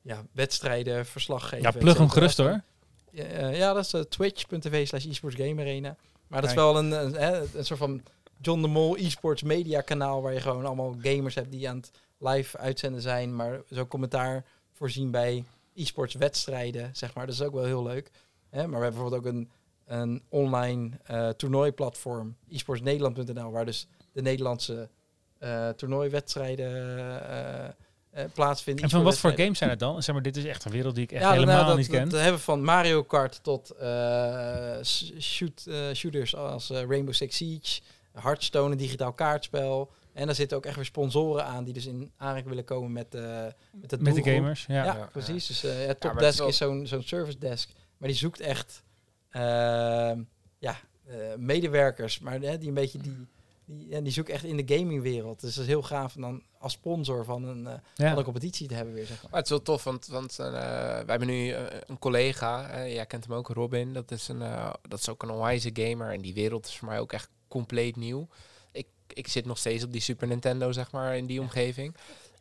[0.02, 1.72] ja, wedstrijden, verslag geven.
[1.72, 2.62] Ja, plug hem gerust hoor.
[3.10, 5.96] Ja, ja, dat is twitch.tv slash esports game arena.
[6.26, 7.22] Maar dat is wel een, een,
[7.54, 8.02] een soort van
[8.40, 11.90] John de Mol esports media kanaal waar je gewoon allemaal gamers hebt die aan het
[12.18, 15.44] live uitzenden zijn, maar zo commentaar voorzien bij
[15.74, 17.26] esports wedstrijden, zeg maar.
[17.26, 18.10] Dat is ook wel heel leuk.
[18.50, 18.66] Hè?
[18.66, 19.50] Maar we hebben bijvoorbeeld ook een,
[19.84, 24.88] een online eh toernooiplatform, esportsnederland.nl, waar dus de Nederlandse
[25.76, 26.98] toernooiwedstrijden
[27.30, 27.64] eh,
[28.10, 28.84] eh, plaatsvinden.
[28.84, 30.02] En van wat voor games zijn het dan?
[30.02, 31.88] Zeg maar, dit is echt een wereld die ik echt Ja, helemaal nou, dat, niet
[31.88, 32.08] ken.
[32.08, 34.76] Dat hebben we van Mario Kart tot eh,
[35.18, 37.80] shoot, eh, shooters als eh, Rainbow Six Siege,
[38.12, 39.90] Hearthstone, een digitaal kaartspel.
[40.12, 43.14] En daar zitten ook echt weer sponsoren aan die dus in aanraking willen komen met,
[43.14, 44.24] eh met, de Met de doelgroep.
[44.24, 44.84] gamers, ja.
[44.84, 45.46] Ja, Ja, precies.
[45.46, 47.68] Dus eh ja, Topdesk is zo'n zo'n service desk.
[47.96, 48.82] Maar die zoekt echt
[49.30, 50.22] ehm,
[50.58, 50.76] ja,
[51.06, 53.26] eh, medewerkers, maar hè, die een beetje die,
[53.66, 55.40] die, en die zoeken echt in de gamingwereld.
[55.40, 58.08] Dus dat is heel gaaf om dan als sponsor van een, eh, Ja.
[58.08, 59.06] van een competitie te hebben weer.
[59.06, 59.30] Zeg maar.
[59.30, 63.06] Maar het is wel tof, want, want eh, wij hebben nu eh, een collega, jij
[63.06, 63.92] kent hem ook, Robin.
[63.92, 66.88] Dat is, een, eh, dat is ook een onwijze gamer en die wereld is voor
[66.88, 68.28] mij ook echt compleet nieuw.
[68.72, 71.94] Ik, ik zit nog steeds op die Super Nintendo, zeg maar, in die omgeving.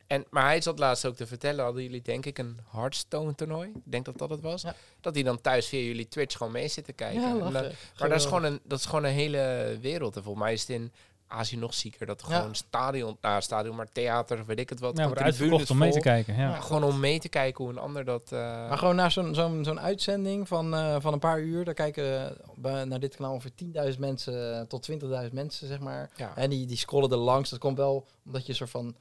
[0.07, 3.69] En, maar hij zat laatst ook te vertellen, hadden jullie denk ik een Hearthstone toernooi?
[3.69, 4.61] Ik denk dat dat het was.
[4.61, 4.75] Ja.
[5.01, 7.21] Dat hij dan thuis via jullie Twitch gewoon mee zit te kijken.
[7.21, 10.15] Ja, dan- maar dat is, gewoon een, dat is gewoon een hele wereld.
[10.15, 10.91] En volgens mij is het in
[11.27, 12.05] Azië nog zieker.
[12.05, 12.37] Dat er Ja.
[12.39, 14.97] gewoon stadion, nou stadion, maar theater, of weet ik het wat.
[14.97, 16.35] Ja, wordt uitverkocht om mee te kijken.
[16.35, 16.41] Ja.
[16.49, 16.59] Ja.
[16.59, 18.31] Gewoon om mee te kijken hoe een ander dat...
[18.31, 21.73] eh, Maar gewoon naar zo'n zo'n zo'n uitzending van, eh, van een paar uur, daar
[21.73, 26.09] kijken eh, bij- naar dit kanaal ongeveer 10.000 mensen tot 20.000 mensen, zeg maar.
[26.15, 26.31] ja.
[26.35, 27.49] En die, die scrollen er langs.
[27.49, 28.95] Dat komt wel omdat je soort van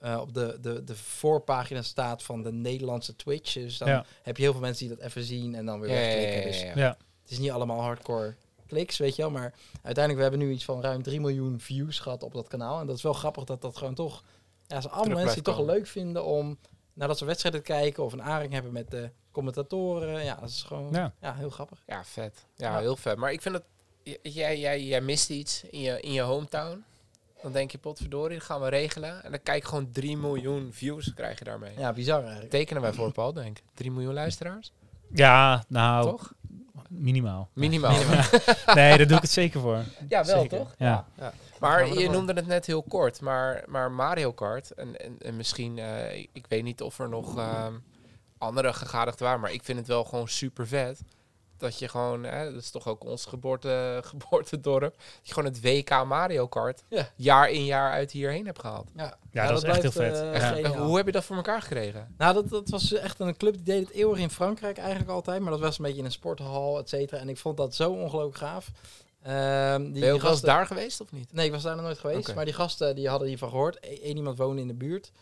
[0.00, 3.52] eh, op de, de, de voorpagina staat van de Nederlandse Twitch.
[3.52, 4.04] Dus dan Ja.
[4.22, 6.38] heb je heel veel mensen die dat even zien en dan weer wegklikken.
[6.40, 6.60] ja, Dus.
[6.60, 6.96] Ja.
[7.22, 8.34] het is niet allemaal hardcore
[8.68, 9.30] kliks, weet je wel.
[9.30, 12.80] Maar uiteindelijk, we hebben nu iets van ruim 3 miljoen views gehad op dat kanaal.
[12.80, 14.22] En dat is wel grappig dat dat gewoon toch...
[14.66, 16.58] Ja, zijn allemaal mensen die het toch leuk vinden om
[16.94, 18.04] naar dat soort wedstrijden te kijken.
[18.04, 20.24] Of een aanraking hebben met de commentatoren.
[20.24, 21.12] Ja, dat is gewoon Ja.
[21.20, 21.34] ja.
[21.34, 21.82] heel grappig.
[21.86, 22.46] Ja, vet.
[22.56, 22.78] Ja, Ja.
[22.80, 23.16] heel vet.
[23.16, 23.64] Maar ik vind dat...
[24.22, 26.84] Jij, jij, jij mist iets in je, in je hometown.
[27.42, 29.24] Dan denk je, potverdorie, dat gaan we regelen.
[29.24, 31.78] En dan kijk je gewoon 3 miljoen views krijg je daarmee.
[31.78, 32.50] Ja, bizar eigenlijk.
[32.50, 33.64] Tekenen wij voor Paul, denk ik.
[33.74, 34.72] 3 miljoen luisteraars,
[35.12, 36.32] Ja, nou, toch?
[36.98, 37.48] Minimaal.
[37.54, 37.96] Minimaal.
[38.74, 39.84] Nee, daar doe ik het zeker voor.
[40.08, 40.58] Ja, wel Zeker.
[40.58, 40.74] toch?
[40.78, 41.06] Ja.
[41.18, 42.12] Gaan Maar je ervoor.
[42.12, 46.46] noemde het net heel kort, maar, maar Mario Kart, en, en, en misschien, eh, ik,
[46.48, 47.72] weet niet of er nog ehm,
[48.38, 51.00] andere gegadigden waren, maar ik vind het wel gewoon super vet.
[51.58, 55.60] Dat je gewoon, hè, dat is toch ook ons geboorte, geboortedorp, dat je gewoon het
[55.62, 57.08] WK Mario Kart Ja.
[57.16, 58.90] jaar in jaar uit hierheen hebt gehaald.
[58.96, 60.14] Ja, Ja, dat is echt heel vet.
[60.20, 60.76] eh, Ja.
[60.76, 62.14] Hoe heb je dat voor elkaar gekregen?
[62.18, 65.40] Nou, dat, dat was echt een club die deed het eeuwig in Frankrijk eigenlijk altijd.
[65.40, 67.20] Maar dat was een beetje in een sporthal, et cetera.
[67.20, 68.70] En ik vond dat zo ongelooflijk gaaf.
[69.22, 71.32] Ehm, die, Ben je ook wel eens gasten- daar geweest of niet?
[71.32, 72.34] Nee, ik was daar nog nooit geweest.
[72.34, 73.78] Maar die gasten die hadden hiervan gehoord.
[73.80, 75.12] Eén iemand woonde in de buurt.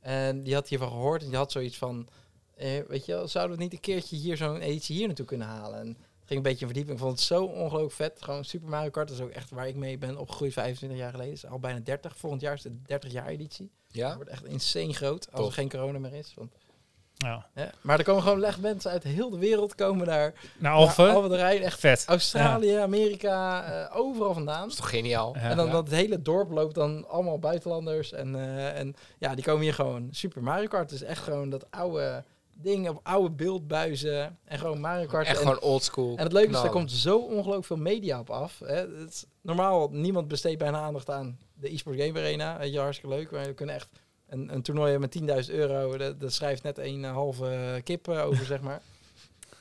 [0.00, 1.22] En die had hiervan gehoord.
[1.22, 2.08] En die had zoiets van...
[2.56, 5.46] Eh, weet je wel, zouden we niet een keertje hier zo'n editie hier naartoe kunnen
[5.46, 5.78] halen?
[5.80, 6.96] En het ging een beetje een verdieping.
[6.96, 8.22] Ik vond het zo ongelooflijk vet.
[8.22, 9.08] Gewoon Super Mario Kart.
[9.08, 11.32] Dat is ook echt waar ik mee ben opgegroeid 25 jaar geleden.
[11.32, 12.16] is al bijna 30.
[12.16, 13.70] Volgend jaar is de 30 jaar editie.
[13.86, 14.14] Dat Ja?
[14.14, 15.26] wordt echt insane groot.
[15.30, 15.46] Als Tof.
[15.46, 16.32] er geen corona meer is.
[16.36, 16.52] Want,
[17.16, 17.46] Ja.
[17.52, 17.66] hè.
[17.80, 20.32] Maar er komen gewoon echt mensen uit heel de wereld komen daar.
[20.32, 21.62] Nou, Naar Alphen, Alphen de Rijn.
[21.62, 22.04] Echt vet.
[22.06, 24.60] Australië, Amerika, eh, overal vandaan.
[24.60, 25.34] Dat is toch geniaal?
[25.34, 25.40] Ja.
[25.50, 28.12] En dan dat het hele dorp loopt dan allemaal buitenlanders.
[28.12, 30.88] En, eh, en ja, die komen hier gewoon Super Mario Kart.
[30.88, 32.24] Dus echt gewoon dat oude
[32.62, 34.38] ding op oude beeldbuizen.
[34.44, 35.26] En gewoon Mario Kart.
[35.26, 36.16] Echt en, gewoon oldschool.
[36.16, 38.58] en het leuke is, er komt zo ongelooflijk veel media op af.
[38.64, 38.74] Hè.
[38.74, 42.58] Het is, normaal, niemand besteedt bijna aandacht aan de eSports Game Arena.
[42.58, 43.30] Weet je, hartstikke leuk.
[43.30, 43.88] Maar we kunnen echt
[44.28, 45.96] een, een toernooi met 10.000 euro.
[45.96, 48.82] Dat, dat schrijft net een eh, halve kip eh, over, zeg maar.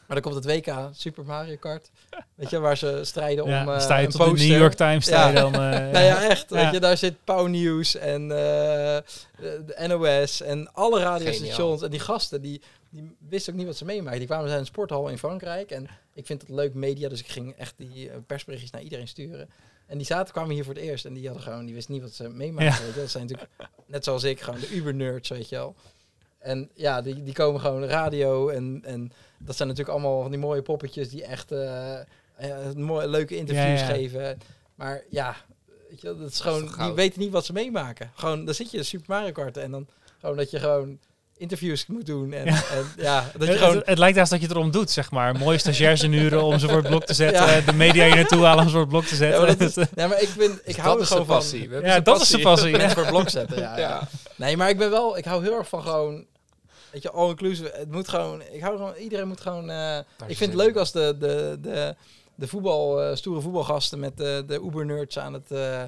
[0.08, 1.92] Maar dan komt het WK Super Mario Kart.
[2.36, 4.48] Weet je, waar ze strijden Ja, om eh, sta je tot de.
[4.48, 5.06] New York Times.
[5.06, 5.32] Ja.
[5.32, 5.60] dan, eh,
[5.94, 6.50] Nou ja, echt.
[6.50, 6.56] Ja.
[6.56, 8.98] Weet je, daar zit Pauw Nieuws en eh,
[9.38, 11.56] de, de NOS en alle radiostations.
[11.56, 11.84] Geniaal.
[11.84, 12.62] En die gasten, die,
[12.96, 14.20] die wisten ook niet wat ze meemaakten.
[14.20, 15.72] Die kwamen zijn een sporthal in Frankrijk.
[15.72, 19.08] En ik vind het leuk media, dus ik ging echt die eh, persberichtjes naar iedereen
[19.08, 19.50] sturen.
[19.86, 22.04] En die zaten, kwamen hier voor het eerst en die hadden gewoon, die wisten niet
[22.04, 22.88] wat ze meemaakten.
[22.88, 22.94] Ja.
[22.94, 23.52] Dat zijn natuurlijk,
[23.86, 25.76] net zoals ik, gewoon de uber-nerds, weet je wel.
[26.38, 30.40] En ja, die, die komen gewoon radio en, en dat zijn natuurlijk allemaal van die
[30.40, 32.00] mooie poppetjes die echt eh,
[32.36, 33.94] eh, mooie, leuke interviews Ja, ja.
[33.94, 34.38] geven.
[34.76, 35.36] Maar ja,
[35.90, 36.96] weet je, wel, dat is gewoon, toch die goud?
[36.96, 38.12] weten niet wat ze meemaken.
[38.16, 39.88] Gewoon, dan zit je in Super Mario Kart en dan
[40.20, 41.00] gewoon dat je gewoon
[41.38, 42.34] interviews moet doen.
[42.34, 43.76] En ja, en, ja dat je Het, gewoon...
[43.76, 45.36] het, het lijkt haast dat je het erom doet, zeg maar.
[45.38, 47.46] Mooie stagiairsuren om ze voor het blok te zetten.
[47.46, 47.62] Ja.
[47.62, 49.40] De media hier naartoe halen om ze voor het blok te zetten.
[49.40, 51.68] Ja, maar dat is- Ja, maar ik, vind, ik hou dat er gewoon van passie.
[51.68, 52.72] We hebben Ja, dat is de passie.
[52.72, 53.58] mensen voor het blok zetten.
[53.60, 53.88] Ja, ja.
[53.88, 54.08] Ja.
[54.36, 56.26] Nee, maar ik ben wel, ik hou heel erg van gewoon
[56.92, 57.72] weet je, all inclusive.
[57.74, 59.70] Het moet gewoon, ik hou gewoon, iedereen moet gewoon.
[59.70, 61.96] eh, ik vind het leuk als de, de, de,
[62.36, 65.82] de voetbal, eh, stoere voetbalgasten met de, de Uber-nerds aan het eh,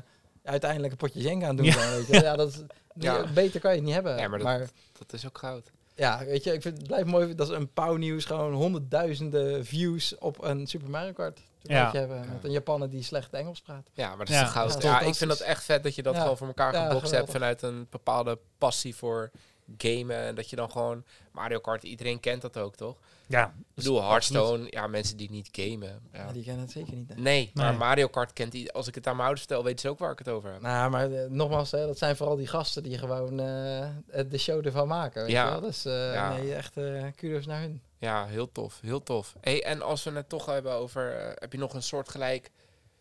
[0.44, 1.66] uiteindelijk een potje Jenga aan doen.
[1.66, 2.20] Weet je.
[2.22, 2.56] ja, dat is,
[3.00, 3.26] Ja.
[3.34, 4.18] Beter kan je het niet hebben.
[4.18, 4.60] Ja, maar maar,
[5.00, 5.72] dat- is ook goud.
[5.96, 9.66] ja, weet je, ik vind het blijft mooi dat is een Pauw Nieuws gewoon honderdduizenden
[9.66, 12.20] views op een Super Mario Kart toernooitje hebben.
[12.34, 13.90] Met een Japaner die slecht Engels praat.
[13.94, 14.42] Ja, maar dat is Ja.
[14.44, 14.82] toch goud.
[14.84, 16.22] Ja, Ja, ik vind dat echt vet dat je dat Ja.
[16.22, 19.32] gewoon voor elkaar Ja, gebokst hebt vanuit een bepaalde passie voor
[19.78, 20.16] gamen.
[20.18, 22.98] En dat je dan gewoon Mario Kart, iedereen kent dat ook, toch?
[23.30, 26.02] Ja, Ik bedoel, Hearthstone, ja, mensen die niet gamen.
[26.14, 26.26] Ja.
[26.26, 27.10] Ja, die kennen het zeker niet.
[27.10, 27.16] hè.
[27.16, 27.78] Nee, maar Nee.
[27.78, 28.72] Mario Kart kent die.
[28.72, 30.62] Als ik het aan mijn ouders vertel, weten ze ook waar ik het over heb.
[30.62, 33.90] Nou, maar eh, nogmaals, hè, dat zijn vooral die gasten die gewoon eh,
[34.30, 35.22] de show ervan maken.
[35.22, 35.46] Weet Ja.
[35.46, 35.62] je wel?
[35.62, 36.34] Dus eh, Ja.
[36.36, 37.82] nee, echt eh kudos naar hun.
[38.00, 39.36] Ja, heel tof, heel tof.
[39.42, 42.52] Hey, en als we het toch hebben over, eh, heb je nog een soort gelijk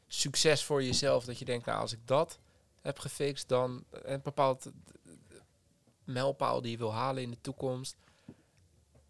[0.06, 2.38] succes voor jezelf dat je denkt, nou, als ik dat
[2.82, 4.70] heb gefixt, dan een bepaald
[6.04, 7.96] mijlpaal die je wil halen in de toekomst.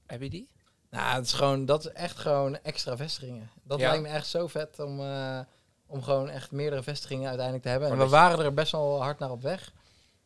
[0.06, 0.48] Heb je die?
[0.90, 3.50] Nou, het is gewoon, dat is echt gewoon extra vestigingen.
[3.62, 3.88] Dat Ja.
[3.88, 5.38] lijkt me echt zo vet om, eh,
[5.86, 7.88] om gewoon echt meerdere vestigingen uiteindelijk te hebben.
[7.90, 9.72] En we waren er best wel hard naar op weg.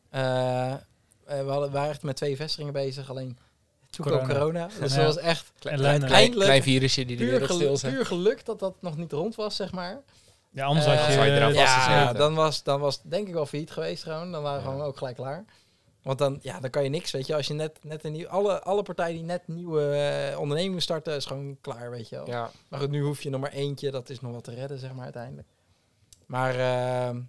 [0.09, 0.77] Eh, eh,
[1.25, 3.37] we hadden, waren echt met twee vestigingen bezig, alleen
[3.89, 4.39] toen kwam Corona.
[4.39, 4.67] corona.
[4.79, 4.97] Dus Ja.
[5.03, 7.91] dat was echt Klein, klein, Eindelijk klein virusje die de puur, wereld stil zet.
[7.93, 9.99] puur geluk dat dat nog niet rond was, zeg maar.
[10.49, 11.11] ja anders had je...
[11.11, 12.15] zou je eraan vast- ja, vastgezeten.
[12.19, 14.31] dan was, dan was het denk ik wel failliet geweest gewoon.
[14.31, 14.71] Dan waren we Ja.
[14.71, 15.45] gewoon ook gelijk klaar.
[16.01, 17.35] Want dan, ja, dan kan je niks, weet je.
[17.35, 18.27] Als je net, net een nieuw...
[18.27, 22.27] Alle, alle partijen die net nieuwe eh, ondernemingen starten, is gewoon klaar, weet je wel.
[22.27, 23.91] Ja, Maar goed, nu hoef je nog maar eentje.
[23.91, 25.47] Dat is nog wat te redden, zeg maar, uiteindelijk.
[26.25, 27.21] Maar ehm,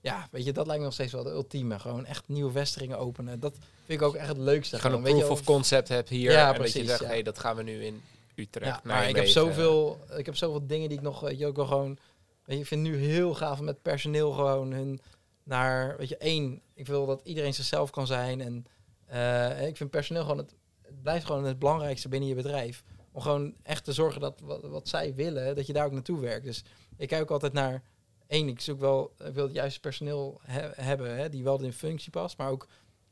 [0.00, 1.78] ja, weet je, dat lijkt me nog steeds wel de ultieme.
[1.78, 3.40] Gewoon echt nieuwe vestigingen openen.
[3.40, 3.52] Dat
[3.84, 4.78] vind ik ook echt het leukste.
[4.78, 6.30] gewoon een weet proof je of concept hebt hier.
[6.30, 7.06] Ja, en dat je zegt, ja.
[7.06, 8.02] hey, dat gaan we nu in
[8.34, 8.70] Utrecht.
[8.70, 11.56] Ja, maar ik heb, zoveel, ik heb zoveel dingen die ik nog, weet je, ook
[11.56, 11.98] wel gewoon...
[12.44, 15.00] Weet je, ik vind nu heel gaaf met personeel gewoon hun
[15.44, 15.96] naar...
[15.96, 18.40] Weet je, één, ik wil dat iedereen zichzelf kan zijn.
[18.40, 18.66] En
[19.06, 20.38] eh, ik vind personeel gewoon...
[20.38, 22.84] Het, het blijft gewoon het belangrijkste binnen je bedrijf.
[23.12, 26.44] Om gewoon echt te zorgen dat wat, zij willen, dat je daar ook naartoe werkt.
[26.44, 26.64] Dus
[26.96, 27.82] ik kijk ook altijd naar...
[28.26, 31.72] één, ik zoek wel, ik wil het juiste personeel he- hebben, hè, die wel in
[31.72, 32.36] functie past.
[32.36, 32.68] Maar ook,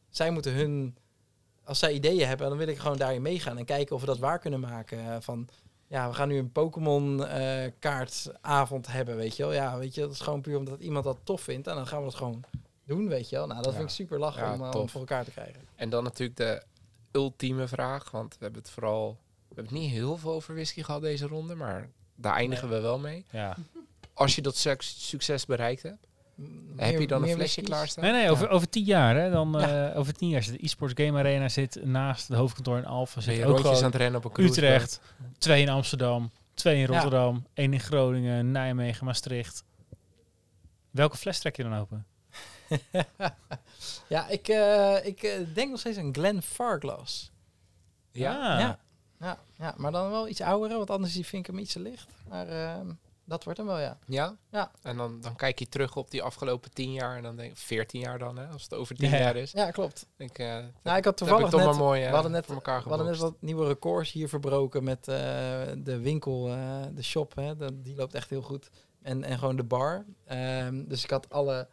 [0.08, 0.96] zij moeten hun...
[1.64, 4.18] Als zij ideeën hebben, dan wil ik gewoon daarin meegaan en kijken of we dat
[4.18, 4.98] waar kunnen maken.
[4.98, 5.48] Eh, Van,
[5.90, 9.52] ja, we gaan nu een Pokémon eh, kaartavond hebben, weet je wel.
[9.52, 11.66] Ja, weet je, dat is gewoon puur omdat iemand dat tof vindt.
[11.66, 12.44] En dan gaan we dat gewoon
[12.84, 13.46] doen, weet je wel.
[13.46, 13.78] Nou, dat Ja.
[13.78, 15.60] vind ik super lachen Ja, om, eh, om voor elkaar te krijgen.
[15.76, 16.62] En dan natuurlijk de
[17.12, 19.18] ultieme vraag, want we hebben het vooral...
[19.48, 22.80] We hebben het niet heel veel over whisky gehad deze ronde, maar daar eindigen we
[22.80, 23.24] wel mee.
[23.30, 23.56] ja.
[24.14, 26.06] Als je dat suc- succes bereikt hebt,
[26.76, 28.04] heb je dan een flesje klaarstaan?
[28.04, 28.52] Nee, nee, over, Ja.
[28.52, 29.16] over tien jaar.
[29.16, 29.90] Hè, dan, Ja.
[29.90, 33.14] eh, over tien jaar zit de e-sports game arena zit naast het hoofdkantoor in Alphen.
[33.14, 35.00] Ben Zit je ook aan het rennen op een cruise Utrecht,
[35.38, 36.86] twee in Amsterdam, twee in Ja.
[36.86, 39.64] Rotterdam, één in Groningen, Nijmegen, Maastricht.
[40.90, 42.06] Welke fles trek je dan open?
[44.08, 47.30] ja, ik, eh, ik eh, denk nog steeds aan Glen Farglass.
[48.12, 48.32] Ja?
[48.54, 48.60] Ah.
[48.60, 48.78] Ja.
[49.20, 51.80] Ja, ja, maar dan wel iets oudere, want anders die vind ik hem iets te
[51.80, 52.08] licht.
[52.28, 52.90] Maar ehm,
[53.30, 53.98] dat wordt hem wel, ja.
[54.06, 54.36] Ja?
[54.50, 54.70] Ja.
[54.82, 57.56] En dan, dan kijk je terug op die afgelopen tien jaar en dan denk ik,
[57.58, 59.22] 14 jaar dan, hè, als het over tien Ja, ja.
[59.22, 59.52] jaar is.
[59.52, 60.06] Ja, klopt.
[60.16, 62.46] Ik, eh, dat Nou, ik had toevallig toch net, maar mooi eh, we hadden net,
[62.46, 63.38] voor elkaar we hadden net gebokst.
[63.40, 65.14] wat nieuwe records hier verbroken met eh,
[65.78, 67.34] de winkel, eh, de shop.
[67.34, 68.70] Hè, de- die loopt echt heel goed.
[69.02, 70.04] En, en gewoon de bar.
[70.24, 71.68] Ehm, dus ik had alle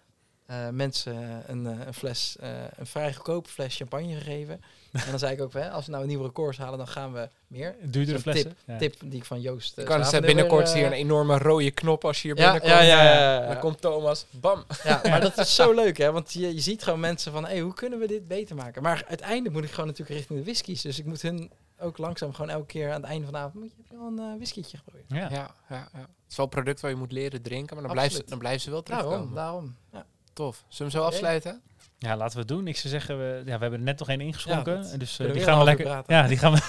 [0.47, 4.61] eh, mensen een, eh, een fles, eh, een vrij goedkope fles champagne gegeven.
[4.91, 7.29] en dan zei ik ook, hè, als we nou nieuwe records halen, dan gaan we
[7.47, 7.75] meer.
[7.81, 8.57] Duurdere flessen?
[8.65, 8.77] Ja.
[8.77, 9.77] Tip die ik van Joost.
[9.77, 12.43] Ik kan het Zavendekker, binnenkort zie je een enorme rode knop als je hier ja,
[12.43, 12.73] binnenkomt.
[12.73, 13.47] ja, ja, ja, ja.
[13.47, 14.63] Dan komt Thomas, bam.
[14.83, 16.11] Ja, maar dat is zo leuk, hè?
[16.11, 18.81] Want je, je ziet gewoon mensen van, hey, hoe kunnen we dit beter maken?
[18.81, 20.81] Maar uiteindelijk moet ik gewoon natuurlijk richting de whiskies.
[20.81, 23.53] Dus ik moet hun ook langzaam gewoon elke keer aan het einde van de avond,
[23.53, 25.05] moet je, heb je wel een uh, whiskietje geprobeerd?
[25.09, 25.29] Ja.
[25.29, 25.99] Ja, ja, ja.
[25.99, 28.39] Het is wel een product waar je moet leren drinken, maar dan, blijven ze, dan
[28.39, 29.33] blijven ze wel terugkomen.
[29.33, 29.75] Daarom, daarom.
[29.91, 30.05] Ja.
[30.37, 30.63] Tof.
[30.67, 31.61] Zullen we hem zo afsluiten?
[31.97, 32.67] Ja, laten we het doen.
[32.67, 34.83] Ik zou zeggen, we, ja, we hebben er net nog één ingeschonken.
[34.83, 35.85] Ja, dus eh, die gaan we lekker.
[35.85, 36.59] uur Ja, die gaan we.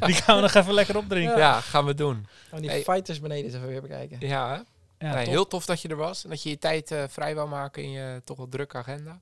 [0.06, 1.38] die gaan we nog even lekker opdrinken.
[1.38, 2.26] Ja, gaan we doen.
[2.52, 2.82] Oh, die Hey.
[2.82, 4.18] fighters beneden eens even weer bekijken.
[4.20, 4.60] Ja, hè?
[5.06, 7.34] Ja, Nee, heel tof dat je er was en dat je je tijd eh, vrij
[7.34, 9.20] wou maken in je toch wel drukke agenda.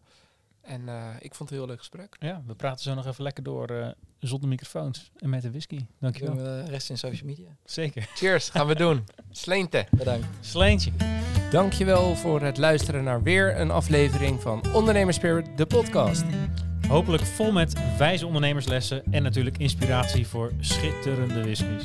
[0.62, 2.16] En eh, ik vond het een heel leuk gesprek.
[2.18, 3.88] Ja, we praten zo nog even lekker door eh,
[4.20, 5.76] zonder microfoons en met de whisky.
[5.76, 6.36] Doen Dankjewel.
[6.36, 7.48] we de rest in social media.
[7.64, 8.08] Zeker.
[8.14, 9.04] Cheers, gaan we doen.
[9.30, 9.86] Sleente.
[9.90, 10.26] Bedankt.
[10.40, 10.90] Sleentje.
[11.50, 16.24] Dankjewel voor het luisteren naar weer een aflevering van Ondernemerspirit, de podcast.
[16.88, 21.84] Hopelijk vol met wijze ondernemerslessen en natuurlijk inspiratie voor schitterende whiskies.